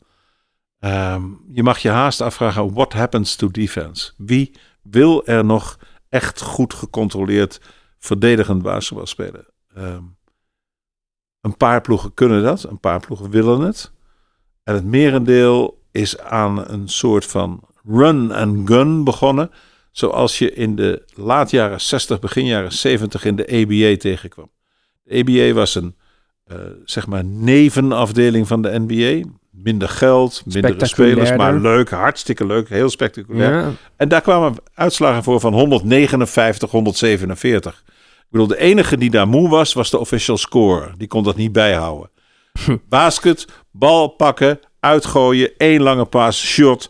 Ehm, 0.79 1.23
je 1.51 1.63
mag 1.63 1.79
je 1.79 1.89
haast 1.89 2.21
afvragen, 2.21 2.73
what 2.73 2.93
happens 2.93 3.35
to 3.35 3.51
defense? 3.51 4.11
Wie 4.17 4.51
wil 4.81 5.25
er 5.25 5.45
nog 5.45 5.79
echt 6.09 6.41
goed 6.41 6.73
gecontroleerd 6.73 7.61
verdedigend 7.99 8.61
basketbal 8.61 9.05
spelen? 9.05 9.45
Ehm, 9.75 10.03
een 11.41 11.57
paar 11.57 11.81
ploegen 11.81 12.13
kunnen 12.13 12.43
dat, 12.43 12.63
een 12.63 12.79
paar 12.79 12.99
ploegen 12.99 13.29
willen 13.29 13.59
het. 13.61 13.91
En 14.63 14.73
het 14.73 14.85
merendeel 14.85 15.81
is 15.91 16.19
aan 16.19 16.69
een 16.69 16.87
soort 16.87 17.25
van 17.25 17.63
run 17.85 18.31
and 18.31 18.67
gun 18.69 19.03
begonnen. 19.03 19.51
Zoals 19.93 20.37
je 20.37 20.53
in 20.53 20.75
de 20.75 21.03
laat 21.13 21.51
jaren 21.51 21.81
60, 21.81 22.19
begin 22.19 22.45
jaren 22.45 22.71
70 22.71 23.25
in 23.25 23.35
de 23.35 23.47
ABA 23.47 23.97
tegenkwam. 23.97 24.51
De 25.03 25.19
ABA 25.19 25.53
was 25.53 25.75
een 25.75 25.95
eh, 26.43 26.57
zeg 26.83 27.07
maar 27.07 27.25
nevenafdeling 27.25 28.47
van 28.47 28.61
de 28.61 28.79
NBA. 28.87 29.29
Minder 29.51 29.89
geld, 29.89 30.41
mindere 30.45 30.85
spelers, 30.85 31.35
maar 31.35 31.55
leuk, 31.55 31.89
hartstikke 31.89 32.45
leuk, 32.45 32.69
heel 32.69 32.89
spectaculair. 32.89 33.53
Ja. 33.53 33.71
En 33.95 34.07
daar 34.09 34.21
kwamen 34.21 34.55
uitslagen 34.73 35.23
voor 35.23 35.39
van 35.39 35.53
159, 35.53 36.71
147. 36.71 37.83
Ik 38.17 38.25
bedoel, 38.29 38.47
de 38.47 38.57
enige 38.57 38.97
die 38.97 39.09
daar 39.09 39.27
moe 39.27 39.49
was, 39.49 39.73
was 39.73 39.89
de 39.89 39.99
official 39.99 40.37
scorer. 40.37 40.93
Die 40.97 41.07
kon 41.07 41.23
dat 41.23 41.35
niet 41.35 41.51
bijhouden. 41.51 42.09
Basket, 42.89 43.47
bal 43.71 44.07
pakken, 44.07 44.59
uitgooien, 44.79 45.51
één 45.57 45.81
lange 45.81 46.05
paas, 46.05 46.45
shot, 46.45 46.89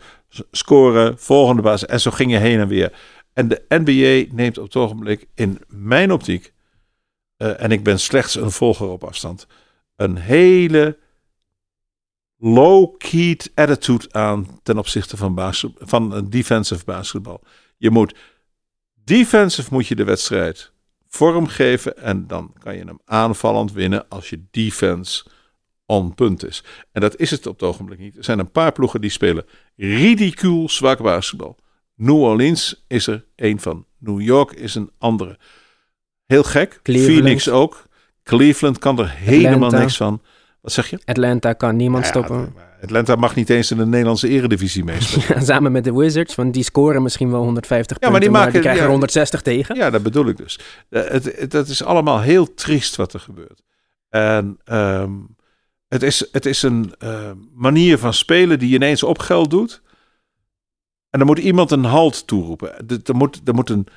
scoren, 0.52 1.20
volgende 1.20 1.62
paas. 1.62 1.86
En 1.86 2.00
zo 2.00 2.12
ging 2.12 2.32
je 2.32 2.38
heen 2.38 2.60
en 2.60 2.68
weer. 2.68 2.94
En 3.34 3.48
de 3.48 3.66
NBA 3.68 4.36
neemt 4.36 4.58
op 4.58 4.64
het 4.64 4.76
ogenblik 4.76 5.28
in 5.36 5.62
mijn 5.68 6.12
optiek, 6.12 6.54
eh, 7.38 7.62
en 7.62 7.72
ik 7.72 7.84
ben 7.84 8.00
slechts 8.00 8.36
een 8.36 8.52
volger 8.52 8.88
op 8.88 9.04
afstand, 9.04 9.48
een 9.96 10.18
hele 10.18 10.98
low-keyed 12.38 13.52
attitude 13.56 14.08
aan 14.12 14.60
ten 14.64 14.78
opzichte 14.78 15.18
van, 15.18 15.54
van 15.78 16.12
een 16.12 16.30
defensive 16.30 16.86
basketbal. 16.86 17.42
Je 17.78 17.90
moet 17.90 18.16
defensive 19.04 19.74
moet 19.74 19.88
je 19.88 19.96
de 19.96 20.04
wedstrijd 20.04 20.72
vormgeven 21.08 21.98
en 21.98 22.28
dan 22.28 22.54
kan 22.60 22.76
je 22.76 22.84
hem 22.84 23.00
aanvallend 23.06 23.72
winnen 23.72 24.10
als 24.10 24.30
je 24.30 24.44
defense 24.52 25.26
on 25.86 26.14
punt 26.14 26.46
is. 26.46 26.64
En 26.92 27.02
dat 27.02 27.18
is 27.20 27.32
het 27.32 27.48
op 27.48 27.60
het 27.60 27.70
ogenblik 27.70 28.00
niet. 28.00 28.18
Er 28.18 28.24
zijn 28.24 28.40
een 28.40 28.52
paar 28.52 28.72
ploegen 28.72 29.02
die 29.02 29.10
spelen 29.10 29.46
ridicuul 29.76 30.70
zwak 30.70 31.02
basketbal. 31.02 31.58
New 31.96 32.16
Orleans 32.22 32.84
is 32.88 33.08
er 33.08 33.26
een 33.36 33.60
van. 33.60 33.86
New 33.98 34.22
York 34.22 34.52
is 34.52 34.76
een 34.76 34.92
andere. 34.98 35.38
Heel 36.26 36.44
gek. 36.44 36.80
Cleveland. 36.84 37.14
Phoenix 37.14 37.50
ook. 37.50 37.88
Cleveland 38.24 38.80
kan 38.80 39.00
er 39.00 39.10
helemaal 39.10 39.54
Atlanta. 39.54 39.78
niks 39.80 39.98
van. 39.98 40.22
Wat 40.62 40.72
zeg 40.72 40.90
je? 40.90 41.00
Atlanta 41.06 41.54
kan 41.54 41.76
niemand 41.76 42.04
Ja, 42.04 42.10
stoppen. 42.10 42.54
Atlanta 42.82 43.16
mag 43.16 43.36
niet 43.36 43.50
eens 43.50 43.72
in 43.72 43.78
de 43.78 43.86
Nederlandse 43.86 44.28
eredivisie 44.28 44.84
meespelen. 44.84 45.42
Samen 45.46 45.72
met 45.72 45.84
de 45.84 45.94
Wizards, 45.94 46.36
want 46.36 46.54
die 46.54 46.64
scoren 46.64 47.02
misschien 47.04 47.32
wel 47.32 47.44
150 47.44 47.98
Ja, 48.00 48.10
maar 48.10 48.20
die 48.20 48.30
maar 48.30 48.38
maken- 48.40 48.54
die 48.54 48.62
krijgen 48.62 48.82
ja. 48.82 48.88
er 48.88 48.92
160 48.92 49.42
tegen. 49.42 49.76
Ja, 49.76 49.90
dat 49.90 50.04
bedoel 50.04 50.28
ik 50.28 50.38
dus. 50.38 50.60
Eh, 50.90 51.04
Het, 51.08 51.36
het, 51.40 51.52
dat 51.52 51.68
is 51.68 51.84
allemaal 51.84 52.22
heel 52.22 52.54
triest 52.54 52.96
wat 52.96 53.14
er 53.14 53.20
gebeurt. 53.20 53.64
En 54.10 54.58
ehm, 54.64 55.12
het, 55.94 56.04
is, 56.04 56.28
het 56.32 56.46
is 56.46 56.62
een 56.62 56.94
eh, 57.00 57.32
manier 57.54 57.98
van 57.98 58.14
spelen 58.14 58.60
die 58.60 58.74
ineens 58.74 59.04
op 59.04 59.20
geld 59.20 59.50
doet. 59.50 59.82
En 61.10 61.20
dan 61.20 61.28
moet 61.28 61.40
iemand 61.40 61.72
een 61.72 61.84
halt 61.84 62.28
toeroepen. 62.28 62.88
Er- 62.88 63.16
moet, 63.16 63.42
er 63.46 63.54
moet 63.54 63.70
een, 63.70 63.88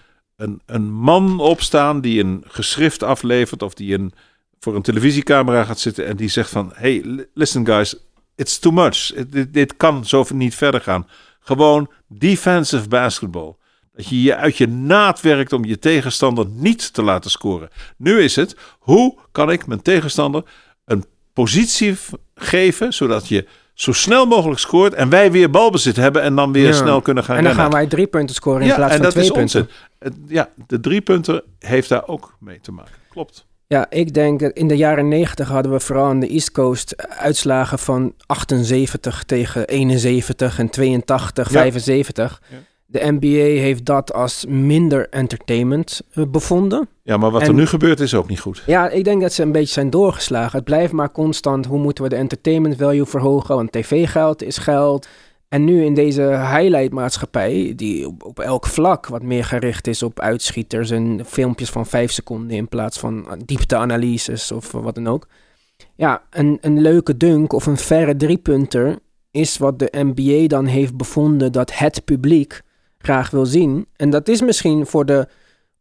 een, 0.66 0.92
man 0.92 1.40
opstaan 1.40 2.00
die 2.00 2.20
een 2.20 2.44
geschrift 2.46 3.02
aflevert 3.02 3.62
of 3.62 3.74
die 3.74 3.94
een, 3.94 4.12
voor 4.60 4.74
een 4.74 4.82
televisiecamera 4.82 5.64
gaat 5.64 5.78
zitten 5.78 6.06
en 6.06 6.16
die 6.16 6.28
zegt 6.28 6.50
van... 6.50 6.70
Hey, 6.74 7.00
li- 7.04 7.26
listen 7.34 7.66
guys, 7.66 7.96
it's 8.34 8.58
too 8.58 8.72
much. 8.72 9.12
Dit, 9.28 9.52
dit 9.52 9.76
kan 9.76 10.04
zo 10.04 10.24
niet 10.34 10.54
verder 10.54 10.80
gaan. 10.80 11.06
Gewoon 11.40 11.90
defensive 12.06 12.88
basketball. 12.88 13.56
Dat 13.92 14.08
je 14.08 14.22
je 14.22 14.36
uit 14.36 14.56
je 14.56 14.68
naad 14.68 15.20
werkt 15.20 15.52
om 15.52 15.64
je 15.64 15.78
tegenstander 15.78 16.46
niet 16.46 16.92
te 16.92 17.02
laten 17.02 17.30
scoren. 17.30 17.68
Nu 17.96 18.20
is 18.20 18.36
het, 18.36 18.56
hoe 18.78 19.18
kan 19.32 19.50
ik 19.50 19.66
mijn 19.66 19.82
tegenstander 19.82 20.42
positie 21.44 21.96
geven, 22.34 22.92
zodat 22.92 23.28
je 23.28 23.46
zo 23.74 23.92
snel 23.92 24.26
mogelijk 24.26 24.60
scoort 24.60 24.94
en 24.94 25.08
wij 25.08 25.30
weer 25.30 25.50
balbezit 25.50 25.96
hebben 25.96 26.22
en 26.22 26.34
dan 26.34 26.52
weer 26.52 26.66
Ja. 26.66 26.72
snel 26.72 27.00
kunnen 27.00 27.24
gaan 27.24 27.36
En 27.36 27.42
dan 27.42 27.52
rennen. 27.52 27.70
gaan 27.72 27.80
wij 27.80 27.88
drie 27.90 28.06
punten 28.06 28.34
scoren 28.34 28.60
in 28.60 28.66
ja, 28.66 28.74
plaats 28.74 28.90
en 28.90 28.96
van 28.96 29.04
dat 29.04 29.14
twee 29.14 29.24
is 29.24 29.30
punten. 29.32 29.68
onzin. 30.00 30.24
Ja, 30.28 30.48
de 30.66 30.80
drie 30.80 31.00
punten 31.00 31.42
heeft 31.58 31.88
daar 31.88 32.06
ook 32.08 32.36
mee 32.40 32.60
te 32.60 32.72
maken. 32.72 32.92
Klopt. 33.10 33.46
Ja, 33.66 33.90
ik 33.90 34.14
denk 34.14 34.40
in 34.40 34.68
de 34.68 34.76
jaren 34.76 35.08
90 35.08 35.48
hadden 35.48 35.72
we 35.72 35.80
vooral 35.80 36.04
aan 36.06 36.20
de 36.20 36.28
East 36.28 36.52
Coast 36.52 37.08
uitslagen 37.08 37.78
van 37.78 38.14
78 38.26 39.22
tegen 39.24 39.66
71 39.66 40.58
en 40.58 40.70
82, 40.70 41.46
Ja. 41.50 41.60
75. 41.60 42.42
De 42.86 43.16
NBA 43.18 43.60
heeft 43.60 43.84
dat 43.84 44.12
als 44.12 44.44
minder 44.48 45.08
entertainment 45.08 46.00
eh, 46.12 46.24
bevonden. 46.28 46.88
Ja, 47.02 47.16
maar 47.16 47.30
wat 47.30 47.46
er 47.46 47.54
nu 47.54 47.66
gebeurt 47.66 48.00
is 48.00 48.14
ook 48.14 48.28
niet 48.28 48.40
goed. 48.40 48.62
Ja, 48.66 48.88
ik 48.88 49.04
denk 49.04 49.20
dat 49.20 49.32
ze 49.32 49.42
een 49.42 49.52
beetje 49.52 49.72
zijn 49.72 49.90
doorgeslagen. 49.90 50.56
Het 50.56 50.64
blijft 50.64 50.92
maar 50.92 51.12
constant, 51.12 51.66
hoe 51.66 51.78
moeten 51.78 52.04
we 52.04 52.10
de 52.10 52.16
entertainment 52.16 52.76
value 52.76 53.06
verhogen? 53.06 53.54
Want 53.54 53.72
tv-geld 53.72 54.42
is 54.42 54.58
geld. 54.58 55.08
En 55.48 55.64
nu 55.64 55.84
in 55.84 55.94
deze 55.94 56.22
highlight-maatschappij, 56.22 57.72
die 57.76 58.06
op, 58.06 58.24
op 58.24 58.40
elk 58.40 58.66
vlak 58.66 59.06
wat 59.06 59.22
meer 59.22 59.44
gericht 59.44 59.86
is 59.86 60.02
op 60.02 60.20
uitschieters 60.20 60.90
en 60.90 61.20
filmpjes 61.26 61.70
van 61.70 61.86
vijf 61.86 62.12
seconden 62.12 62.56
in 62.56 62.68
plaats 62.68 62.98
van 62.98 63.26
diepteanalyses 63.44 64.52
of 64.52 64.72
wat 64.72 64.94
dan 64.94 65.08
ook. 65.08 65.26
Ja, 65.96 66.22
een, 66.30 66.58
een 66.60 66.80
leuke 66.80 67.16
dunk 67.16 67.52
of 67.52 67.66
een 67.66 67.76
verre 67.76 68.16
driepunter 68.16 68.98
is 69.30 69.58
wat 69.58 69.78
de 69.78 69.92
NBA 69.92 70.46
dan 70.46 70.66
heeft 70.66 70.96
bevonden 70.96 71.52
dat 71.52 71.78
het 71.78 72.04
publiek 72.04 72.62
graag 73.06 73.30
wil 73.30 73.46
zien. 73.46 73.86
En 73.96 74.10
dat 74.10 74.28
is 74.28 74.40
misschien 74.40 74.86
voor 74.86 75.06
de 75.06 75.28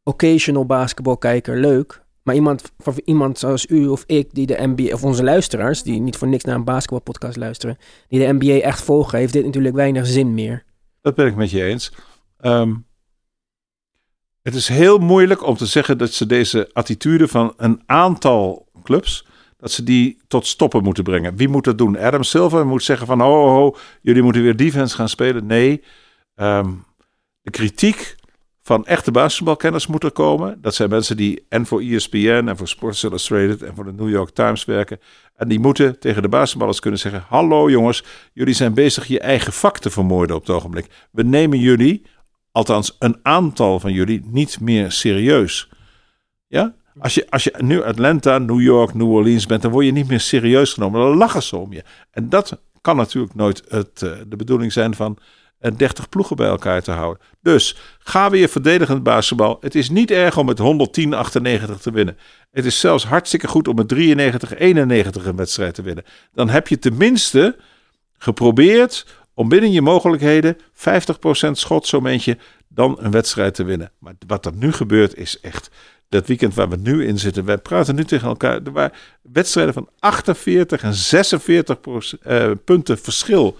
occasional 0.04 0.66
basketbalkijker 0.66 1.60
leuk. 1.60 2.04
Maar 2.24 2.36
iemand, 2.36 2.72
voor 2.78 2.94
iemand 3.04 3.40
zoals 3.40 3.66
u 3.70 3.88
of 3.88 4.04
ik, 4.06 4.34
die 4.34 4.46
de 4.46 4.58
NBA, 4.60 4.94
of 4.94 5.04
onze 5.04 5.24
luisteraars, 5.24 5.84
die 5.84 6.00
niet 6.00 6.18
voor 6.18 6.28
niks 6.28 6.44
naar 6.44 6.56
een 6.56 6.64
basketbalpodcast 6.64 7.38
luisteren, 7.38 7.78
die 8.08 8.20
de 8.20 8.34
NBA 8.34 8.60
echt 8.62 8.82
volgen, 8.82 9.20
heeft 9.20 9.34
dit 9.34 9.46
natuurlijk 9.46 9.76
weinig 9.76 10.06
zin 10.06 10.34
meer. 10.34 10.64
Dat 11.02 11.16
ben 11.16 11.28
ik 11.28 11.36
met 11.36 11.52
je 11.52 11.64
eens. 11.64 11.92
Ehm, 12.38 12.76
het 14.42 14.56
is 14.56 14.68
heel 14.68 14.98
moeilijk 14.98 15.48
om 15.48 15.56
te 15.56 15.66
zeggen 15.66 15.98
dat 15.98 16.12
ze 16.12 16.26
deze 16.26 16.70
attitude 16.74 17.28
van 17.28 17.54
een 17.58 17.82
aantal 17.86 18.68
clubs, 18.84 19.28
dat 19.58 19.72
ze 19.72 19.84
die 19.84 20.18
tot 20.28 20.48
stoppen 20.48 20.84
moeten 20.84 21.04
brengen. 21.04 21.36
Wie 21.36 21.48
moet 21.48 21.64
dat 21.64 21.78
doen? 21.78 21.98
Adam 21.98 22.24
Silver 22.24 22.66
moet 22.66 22.84
zeggen 22.84 23.08
van, 23.08 23.20
ho, 23.20 23.32
ho, 23.32 23.50
ho, 23.50 23.76
jullie 24.02 24.22
moeten 24.22 24.42
weer 24.42 24.56
defense 24.56 24.96
gaan 24.96 25.10
spelen. 25.10 25.46
Nee, 25.46 25.82
Ehm, 26.36 26.72
de 27.46 27.52
kritiek 27.52 28.16
van 28.62 28.86
echte 28.86 29.12
basketbalkenners 29.12 29.88
moet 29.88 30.04
er 30.04 30.12
komen. 30.12 30.62
Dat 30.62 30.76
zijn 30.76 30.90
mensen 30.90 31.18
die 31.18 31.46
en 31.50 31.66
voor 31.66 31.82
ESPN 31.82 32.46
en 32.48 32.58
voor 32.58 32.68
Sports 32.68 33.04
Illustrated 33.04 33.62
en 33.62 33.76
voor 33.76 33.86
de 33.86 33.94
New 33.94 34.10
York 34.10 34.30
Times 34.30 34.66
werken. 34.66 35.00
En 35.36 35.48
die 35.48 35.60
moeten 35.60 36.00
tegen 36.00 36.22
de 36.22 36.30
basketballers 36.30 36.80
kunnen 36.80 37.00
zeggen: 37.00 37.24
Hallo 37.28 37.70
jongens, 37.70 38.04
jullie 38.34 38.54
zijn 38.54 38.74
bezig 38.74 39.08
je 39.08 39.20
eigen 39.20 39.54
vak 39.54 39.80
te 39.80 39.90
vermoorden 39.90 40.36
op 40.36 40.42
het 40.42 40.56
ogenblik. 40.56 40.88
We 41.12 41.24
nemen 41.24 41.60
jullie, 41.60 42.06
althans 42.52 42.96
een 43.00 43.20
aantal 43.22 43.80
van 43.80 43.94
jullie, 43.94 44.22
niet 44.26 44.60
meer 44.60 44.92
serieus. 44.92 45.70
Ja? 46.48 46.76
Als 47.00 47.14
je, 47.14 47.30
als 47.30 47.44
je 47.44 47.54
nu 47.58 47.84
Atlanta, 47.84 48.38
New 48.38 48.62
York, 48.62 48.94
New 48.94 49.12
Orleans 49.12 49.46
bent, 49.46 49.62
dan 49.62 49.72
word 49.72 49.86
je 49.86 49.92
niet 49.92 50.08
meer 50.08 50.20
serieus 50.20 50.74
genomen. 50.74 51.02
Dan 51.02 51.18
lachen 51.18 51.44
ze 51.44 51.58
om 51.58 51.74
je. 51.74 51.84
En 52.12 52.30
dat 52.30 52.62
kan 52.82 52.96
natuurlijk 52.96 53.36
nooit 53.36 53.64
het, 53.68 54.02
eh, 54.02 54.12
de 54.28 54.36
bedoeling 54.36 54.72
zijn 54.72 54.96
van 54.96 55.18
en 55.60 55.78
30 55.78 56.10
ploegen 56.10 56.36
bij 56.36 56.48
elkaar 56.48 56.82
te 56.82 56.92
houden. 56.92 57.24
Dus 57.42 57.78
ga 58.00 58.30
weer 58.30 58.50
verdedigend 58.50 59.04
basketbal. 59.04 59.58
Het 59.62 59.76
is 59.76 59.90
niet 59.90 60.12
erg 60.12 60.38
om 60.38 60.46
met 60.46 60.60
110-98 60.60 61.82
te 61.82 61.92
winnen. 61.92 62.18
Het 62.52 62.66
is 62.66 62.80
zelfs 62.80 63.06
hartstikke 63.06 63.48
goed 63.48 63.68
om 63.68 63.76
met 63.76 63.94
93-91 63.94 65.26
een 65.26 65.36
wedstrijd 65.36 65.74
te 65.74 65.82
winnen. 65.82 66.04
Dan 66.34 66.50
heb 66.50 66.68
je 66.68 66.80
tenminste 66.80 67.58
geprobeerd 68.18 69.06
om 69.34 69.50
binnen 69.50 69.72
je 69.72 69.82
mogelijkheden 69.82 70.58
50% 70.58 70.62
schot 71.52 71.88
zo'n 71.88 72.08
eentje 72.08 72.38
dan 72.68 72.98
een 73.00 73.12
wedstrijd 73.12 73.54
te 73.54 73.64
winnen. 73.64 73.92
Maar 74.00 74.14
wat 74.28 74.46
er 74.46 74.54
nu 74.56 74.72
gebeurt 74.72 75.16
is 75.16 75.40
echt 75.40 75.70
dat 76.10 76.28
weekend 76.28 76.54
waar 76.54 76.70
we 76.70 76.76
nu 76.76 77.06
in 77.06 77.20
zitten. 77.20 77.46
Wij 77.46 77.58
praten 77.58 77.96
nu 77.96 78.04
tegen 78.04 78.28
elkaar. 78.28 78.62
Er 78.64 78.72
waren 78.72 78.98
wedstrijden 79.22 79.74
van 79.74 79.90
48 80.00 80.84
en 80.84 80.94
46 80.94 81.78
uh, 82.28 82.52
punten 82.66 82.98
verschil. 82.98 83.58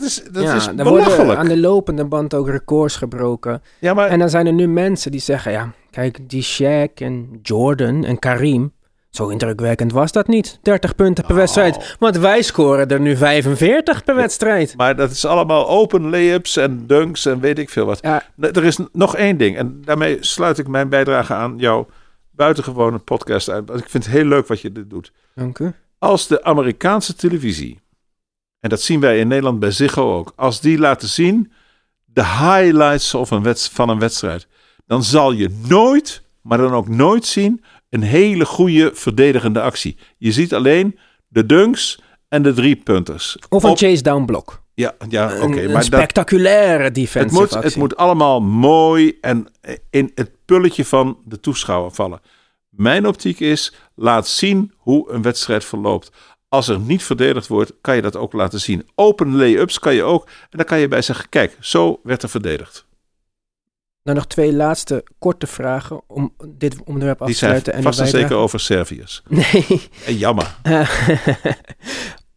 Dat 0.00 0.08
is, 0.08 0.22
dat 0.32 0.42
ja, 0.42 0.54
is 0.54 0.74
belachelijk. 0.74 1.16
worden 1.16 1.36
aan 1.38 1.48
de 1.48 1.58
lopende 1.58 2.04
band 2.04 2.34
ook 2.34 2.48
records 2.48 2.96
gebroken. 2.96 3.62
ja, 3.80 3.94
maar 3.94 4.08
En 4.08 4.18
dan 4.18 4.30
zijn 4.30 4.46
er 4.46 4.52
nu 4.52 4.68
mensen 4.68 5.10
die 5.10 5.20
zeggen, 5.20 5.52
ja, 5.52 5.72
kijk, 5.90 6.18
die 6.28 6.44
Shaq 6.44 6.94
en 6.94 7.38
Jordan 7.42 8.04
en 8.04 8.18
Karim, 8.18 8.72
zo 9.10 9.28
indrukwekkend 9.28 9.92
was 9.92 10.12
dat 10.12 10.26
niet. 10.28 10.58
30 10.62 10.94
punten 10.94 11.24
per 11.24 11.32
Oh. 11.34 11.38
wedstrijd. 11.40 11.96
Want 11.98 12.16
wij 12.18 12.42
scoren 12.42 12.88
er 12.88 13.00
nu 13.00 13.16
45 13.16 14.04
per 14.04 14.14
wedstrijd. 14.14 14.76
Maar 14.76 14.96
dat 14.96 15.10
is 15.10 15.24
allemaal 15.24 15.68
open 15.68 16.10
layups 16.10 16.56
en 16.56 16.86
dunks 16.86 17.26
en 17.26 17.40
weet 17.40 17.58
ik 17.58 17.70
veel 17.70 17.86
wat. 17.86 17.98
Ja, 18.02 18.22
Er 18.40 18.64
is 18.64 18.78
nog 18.92 19.16
één 19.16 19.36
ding. 19.36 19.56
En 19.56 19.82
daarmee 19.84 20.16
sluit 20.20 20.58
ik 20.58 20.68
mijn 20.68 20.88
bijdrage 20.88 21.34
aan 21.34 21.54
jouw 21.56 21.86
buitengewone 22.30 22.98
podcast 22.98 23.48
uit. 23.50 23.68
Want 23.68 23.80
ik 23.80 23.88
vind 23.88 24.04
het 24.04 24.12
heel 24.14 24.24
leuk 24.24 24.46
wat 24.46 24.60
je 24.60 24.72
dit 24.72 24.90
doet. 24.90 25.12
dank 25.34 25.58
u. 25.58 25.72
Als 25.98 26.26
de 26.26 26.44
Amerikaanse 26.44 27.14
televisie, 27.14 27.79
en 28.60 28.68
dat 28.68 28.82
zien 28.82 29.00
wij 29.00 29.18
in 29.18 29.28
Nederland 29.28 29.58
bij 29.58 29.70
Ziggo 29.70 30.16
ook, 30.16 30.32
als 30.36 30.60
die 30.60 30.78
laten 30.78 31.08
zien 31.08 31.52
de 32.04 32.24
highlights 32.24 33.14
of 33.14 33.30
een 33.30 33.56
van 33.56 33.88
een 33.88 33.98
wedstrijd, 33.98 34.46
dan 34.86 35.04
zal 35.04 35.32
je 35.32 35.60
nooit, 35.66 36.22
maar 36.42 36.58
dan 36.58 36.72
ook 36.72 36.88
nooit 36.88 37.26
zien, 37.26 37.64
een 37.88 38.02
hele 38.02 38.44
goede 38.44 38.90
verdedigende 38.94 39.60
actie. 39.60 39.96
Je 40.18 40.32
ziet 40.32 40.54
alleen 40.54 40.98
de 41.28 41.46
dunks 41.46 42.02
en 42.28 42.42
de 42.42 42.52
driepunters. 42.52 43.36
Of 43.48 43.62
een 43.62 43.70
Op- 43.70 43.78
chase 43.78 44.02
down 44.02 44.24
block. 44.24 44.62
Ja, 44.74 44.94
ja 45.08 45.42
oké. 45.42 45.64
maar 45.64 45.72
dat, 45.72 45.84
spectaculaire 45.84 46.84
het, 46.84 46.94
defensive 46.94 47.40
moet, 47.40 47.52
actie. 47.52 47.68
het 47.68 47.76
moet 47.76 47.96
allemaal 47.96 48.40
mooi 48.40 49.18
en 49.20 49.46
in 49.90 50.10
het 50.14 50.30
pulletje 50.44 50.84
van 50.84 51.18
de 51.24 51.40
toeschouwer 51.40 51.90
vallen. 51.90 52.20
Mijn 52.68 53.06
optiek 53.06 53.40
is, 53.40 53.74
laat 53.94 54.28
zien 54.28 54.72
hoe 54.76 55.10
een 55.10 55.22
wedstrijd 55.22 55.64
verloopt. 55.64 56.12
Als 56.50 56.68
er 56.68 56.78
niet 56.78 57.02
verdedigd 57.02 57.46
wordt, 57.46 57.72
kan 57.80 57.96
je 57.96 58.02
dat 58.02 58.16
ook 58.16 58.32
laten 58.32 58.60
zien. 58.60 58.88
Open 58.94 59.36
lay-ups 59.36 59.78
kan 59.78 59.94
je 59.94 60.02
ook. 60.02 60.24
En 60.26 60.56
dan 60.58 60.64
kan 60.64 60.78
je 60.78 60.88
bij 60.88 61.02
zeggen, 61.02 61.28
kijk, 61.28 61.56
zo 61.60 62.00
werd 62.02 62.22
er 62.22 62.28
verdedigd. 62.28 62.86
Dan 64.02 64.14
nog 64.14 64.26
twee 64.26 64.52
laatste 64.52 65.04
korte 65.18 65.46
vragen 65.46 66.00
om 66.06 66.34
dit 66.48 66.82
onderwerp 66.84 67.20
af 67.20 67.26
Die 67.26 67.36
te 67.36 67.40
zijn 67.40 67.50
sluiten. 67.50 67.72
en 67.72 67.82
vast 67.82 68.00
en 68.00 68.06
zeker 68.06 68.36
over 68.36 68.60
Serviërs. 68.60 69.22
Nee. 69.28 69.88
En 70.06 70.16
jammer. 70.16 70.56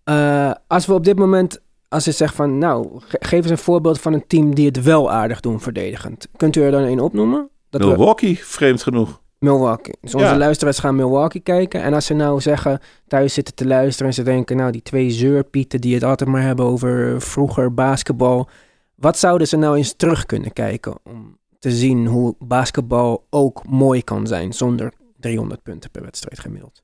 Eh, 0.03 0.51
als 0.67 0.85
we 0.85 0.93
op 0.93 1.03
dit 1.03 1.17
moment, 1.17 1.61
als 1.87 2.05
je 2.05 2.11
zegt 2.11 2.35
van, 2.35 2.57
nou, 2.57 2.99
ge- 3.07 3.17
geef 3.19 3.41
eens 3.41 3.49
een 3.49 3.57
voorbeeld 3.57 3.99
van 4.01 4.13
een 4.13 4.27
team 4.27 4.55
die 4.55 4.65
het 4.65 4.83
wel 4.83 5.11
aardig 5.11 5.39
doen 5.39 5.61
verdedigend. 5.61 6.27
Kunt 6.37 6.55
u 6.55 6.61
er 6.61 6.71
dan 6.71 6.81
een 6.81 6.99
opnoemen? 6.99 7.49
Dat 7.69 7.81
we- 7.81 7.87
Milwaukee, 7.87 8.45
vreemd 8.45 8.83
genoeg. 8.83 9.21
Milwaukee. 9.43 9.93
Dus 10.01 10.15
onze 10.15 10.27
Ja. 10.27 10.37
luisteraars 10.37 10.79
gaan 10.79 10.95
Milwaukee 10.95 11.41
kijken. 11.41 11.81
En 11.81 11.93
als 11.93 12.05
ze 12.05 12.13
nou 12.13 12.41
zeggen, 12.41 12.79
thuis 13.07 13.33
zitten 13.33 13.55
te 13.55 13.65
luisteren 13.67 14.07
en 14.07 14.13
ze 14.13 14.23
denken, 14.23 14.57
nou, 14.57 14.71
die 14.71 14.81
twee 14.81 15.09
zeurpieten 15.11 15.81
die 15.81 15.93
het 15.93 16.03
altijd 16.03 16.29
maar 16.29 16.41
hebben 16.41 16.65
over 16.65 17.21
vroeger 17.21 17.73
basketbal. 17.73 18.49
Wat 18.95 19.17
zouden 19.17 19.47
ze 19.47 19.57
nou 19.57 19.77
eens 19.77 19.93
terug 19.97 20.25
kunnen 20.25 20.53
kijken 20.53 20.97
om 21.03 21.37
te 21.59 21.71
zien 21.71 22.05
hoe 22.07 22.35
basketbal 22.39 23.25
ook 23.29 23.67
mooi 23.67 24.03
kan 24.03 24.27
zijn 24.27 24.53
zonder 24.53 24.93
300 25.19 25.63
punten 25.63 25.91
per 25.91 26.01
wedstrijd 26.01 26.39
gemiddeld? 26.39 26.81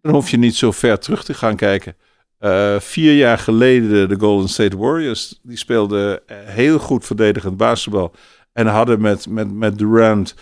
Dan 0.00 0.12
hoef 0.12 0.30
je 0.30 0.36
niet 0.36 0.56
zo 0.56 0.70
ver 0.70 0.98
terug 0.98 1.24
te 1.24 1.34
gaan 1.34 1.56
kijken. 1.56 1.96
Eh, 2.38 2.80
vier 2.80 3.14
jaar 3.14 3.38
geleden 3.38 4.08
de 4.08 4.18
Golden 4.18 4.48
State 4.48 4.76
Warriors. 4.76 5.40
Die 5.42 5.56
speelden 5.56 6.28
eh, 6.28 6.36
heel 6.44 6.78
goed 6.78 7.06
verdedigend 7.06 7.56
basketbal. 7.56 8.12
En 8.52 8.66
hadden 8.66 9.00
met, 9.00 9.28
met, 9.28 9.52
met 9.52 9.78
Durant 9.78 10.34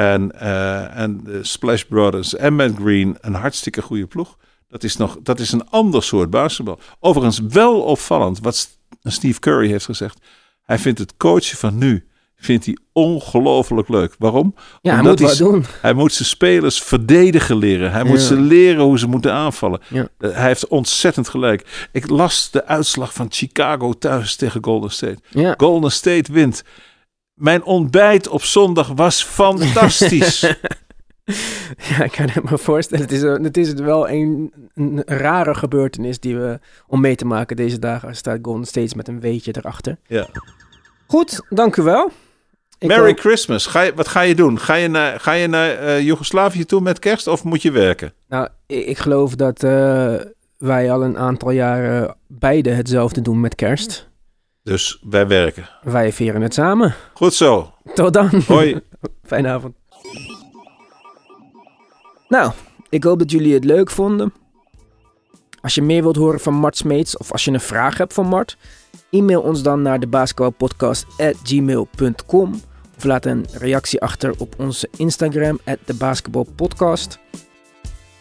en, 0.00 0.40
eh, 0.40 0.96
en 0.98 1.20
de 1.24 1.44
Splash 1.44 1.82
Brothers 1.82 2.36
en 2.36 2.56
met 2.56 2.74
Green 2.76 3.16
een 3.20 3.34
hartstikke 3.34 3.82
goede 3.82 4.06
ploeg. 4.06 4.36
Dat 4.68 4.84
is, 4.84 4.96
nog, 4.96 5.18
dat 5.22 5.40
is 5.40 5.52
een 5.52 5.68
ander 5.68 6.02
soort 6.02 6.30
basketbal. 6.30 6.78
Overigens 7.00 7.40
wel 7.48 7.80
opvallend 7.80 8.38
wat 8.40 8.78
Steve 9.02 9.40
Curry 9.40 9.68
heeft 9.68 9.84
gezegd. 9.84 10.18
Hij 10.62 10.78
vindt 10.78 10.98
het 10.98 11.16
coachen 11.16 11.58
van 11.58 11.78
nu 11.78 12.04
vindt 12.36 12.64
hij 12.64 12.76
ongelooflijk 12.92 13.88
leuk. 13.88 14.14
Waarom? 14.18 14.54
Ja, 14.80 14.94
hij 14.94 15.02
moet 15.02 15.18
hij- 15.18 15.36
doen. 15.36 15.64
Hij 15.80 15.92
moet 15.92 16.12
zijn 16.12 16.28
spelers 16.28 16.82
verdedigen 16.82 17.56
leren. 17.56 17.92
Hij 17.92 18.04
moet 18.04 18.20
ze 18.20 18.36
leren 18.40 18.84
hoe 18.84 18.98
ze 18.98 19.06
moeten 19.06 19.32
aanvallen. 19.32 19.80
Ja. 19.88 20.08
Hij 20.18 20.46
heeft 20.46 20.68
ontzettend 20.68 21.28
gelijk. 21.28 21.88
Ik 21.92 22.08
las 22.08 22.50
de 22.50 22.66
uitslag 22.66 23.12
van 23.12 23.26
Chicago 23.30 23.92
thuis 23.92 24.36
tegen 24.36 24.64
Golden 24.64 24.90
State. 24.90 25.18
Ja. 25.28 25.54
Golden 25.56 25.92
State 25.92 26.32
wint. 26.32 26.62
Mijn 27.40 27.62
ontbijt 27.64 28.28
op 28.28 28.42
zondag 28.42 28.88
was 28.88 29.22
fantastisch. 29.24 30.40
Ja, 31.88 32.02
ik 32.04 32.10
kan 32.12 32.28
het 32.28 32.50
me 32.50 32.58
voorstellen. 32.58 33.04
Het 33.04 33.12
is, 33.12 33.22
een- 33.22 33.44
het 33.44 33.56
is 33.56 33.72
wel 33.72 34.08
een, 34.08 34.52
een 34.74 35.02
rare 35.06 35.54
gebeurtenis 35.54 36.20
die 36.20 36.36
we 36.36 36.58
om 36.86 37.00
mee 37.00 37.14
te 37.16 37.24
maken 37.24 37.56
deze 37.56 37.78
dagen. 37.78 38.16
Staat 38.16 38.38
Golden 38.42 38.64
State 38.64 38.96
met 38.96 39.08
een 39.08 39.20
weetje 39.20 39.54
erachter. 39.56 39.96
ja. 40.06 40.26
Goed, 41.06 41.40
dank 41.48 41.76
u 41.76 41.82
wel. 41.82 42.10
Ik 42.78 42.88
Merry 42.88 43.14
Christmas. 43.14 43.66
Ga 43.66 43.80
je, 43.80 43.94
wat 43.94 44.08
ga 44.08 44.20
je 44.20 44.34
doen? 44.34 44.58
Ga 44.58 44.74
je 44.74 44.88
naar, 44.88 45.20
ga 45.20 45.32
je 45.32 45.46
naar 45.46 45.70
eh, 45.70 46.00
Joegoslavië 46.00 46.64
toe 46.64 46.80
met 46.80 46.98
kerst 46.98 47.26
of 47.26 47.44
moet 47.44 47.62
je 47.62 47.70
werken? 47.70 48.12
Nou, 48.28 48.48
ik, 48.66 48.86
ik 48.86 48.98
geloof 48.98 49.34
dat 49.34 49.62
eh, 49.62 50.14
wij 50.58 50.92
al 50.92 51.04
een 51.04 51.18
aantal 51.18 51.50
jaren 51.50 52.16
beide 52.26 52.70
hetzelfde 52.70 53.20
doen 53.22 53.40
met 53.40 53.54
kerst. 53.54 54.08
Dus 54.70 54.98
wij 55.02 55.26
werken. 55.26 55.68
Wij 55.82 56.12
vieren 56.12 56.42
het 56.42 56.54
samen. 56.54 56.94
Goed 57.14 57.34
zo. 57.34 57.72
Tot 57.94 58.12
dan. 58.12 58.30
Hoi. 58.46 58.80
Fijne 59.26 59.48
avond. 59.48 59.74
Nou, 62.28 62.52
ik 62.88 63.04
hoop 63.04 63.18
dat 63.18 63.30
jullie 63.30 63.54
het 63.54 63.64
leuk 63.64 63.90
vonden. 63.90 64.32
Als 65.60 65.74
je 65.74 65.82
meer 65.82 66.02
wilt 66.02 66.16
horen 66.16 66.40
van 66.40 66.54
Mart 66.54 66.76
Smeets 66.76 67.16
of 67.16 67.32
als 67.32 67.44
je 67.44 67.50
een 67.50 67.60
vraag 67.60 67.98
hebt 67.98 68.12
van 68.12 68.26
Mart, 68.26 68.56
e-mail 69.10 69.40
ons 69.40 69.62
dan 69.62 69.82
naar 69.82 70.00
de 70.00 70.06
basketbalpodcast@gmail.com 70.06 72.60
of 72.96 73.04
laat 73.04 73.24
een 73.24 73.46
reactie 73.52 74.00
achter 74.00 74.34
op 74.38 74.54
onze 74.58 74.88
Instagram 74.96 75.58
de 75.84 75.94
basketbalpodcast. 75.94 77.18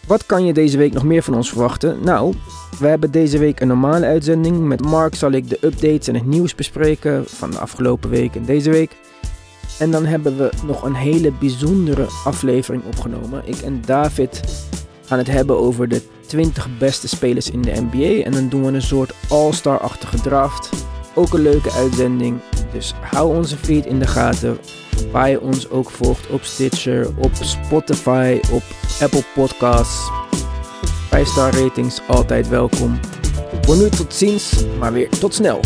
Wat 0.10 0.26
kan 0.26 0.46
je 0.46 0.54
deze 0.54 0.78
week 0.78 0.94
nog 0.94 1.04
meer 1.04 1.24
van 1.24 1.34
ons 1.34 1.50
verwachten? 1.50 1.98
Nou, 2.04 2.34
we 2.80 2.88
hebben 2.88 3.12
deze 3.12 3.38
week 3.38 3.60
een 3.60 3.68
normale 3.68 4.06
uitzending. 4.06 4.60
Met 4.60 4.82
Mark 4.82 5.16
zal 5.16 5.32
ik 5.32 5.50
de 5.50 5.58
updates 5.62 6.08
en 6.08 6.14
het 6.14 6.26
nieuws 6.26 6.56
bespreken 6.56 7.24
van 7.26 7.52
de 7.52 7.58
afgelopen 7.58 8.10
week 8.10 8.36
en 8.36 8.46
deze 8.46 8.70
week. 8.70 8.96
En 9.80 9.92
dan 9.92 10.06
hebben 10.06 10.38
we 10.38 10.52
nog 10.66 10.84
een 10.84 10.94
hele 10.94 11.32
bijzondere 11.32 12.08
aflevering 12.26 12.84
opgenomen. 12.86 13.42
Ik 13.46 13.58
en 13.58 13.82
David 13.86 14.42
gaan 15.06 15.18
het 15.18 15.28
hebben 15.28 15.58
over 15.58 15.88
de 15.88 16.02
20 16.28 16.78
beste 16.78 17.08
spelers 17.08 17.50
in 17.50 17.62
de 17.62 17.88
NBA. 17.90 18.24
En 18.24 18.32
dan 18.32 18.50
doen 18.50 18.66
we 18.66 18.72
een 18.72 18.82
soort 18.82 19.14
all-star-achtige 19.28 20.22
draft. 20.22 20.70
Ook 21.16 21.34
een 21.34 21.42
leuke 21.42 21.72
uitzending. 21.72 22.40
Dus 22.72 22.94
hou 23.02 23.36
onze 23.36 23.58
feed 23.58 23.86
in 23.86 24.00
de 24.00 24.08
gaten. 24.08 24.58
Waar 25.12 25.30
je 25.30 25.42
ons 25.42 25.70
ook 25.70 25.90
volgt 25.90 26.30
op 26.30 26.44
Stitcher, 26.44 27.08
op 27.18 27.32
Spotify, 27.34 28.40
op 28.52 28.64
Apple 29.02 29.24
Podcasts. 29.36 30.12
5-star 31.16 31.54
ratings, 31.54 32.02
altijd 32.08 32.50
welkom. 32.50 33.00
Voor 33.62 33.78
nu 33.78 33.90
tot 33.90 34.14
ziens, 34.14 34.66
maar 34.80 34.94
weer 34.94 35.10
tot 35.10 35.34
snel. 35.34 35.60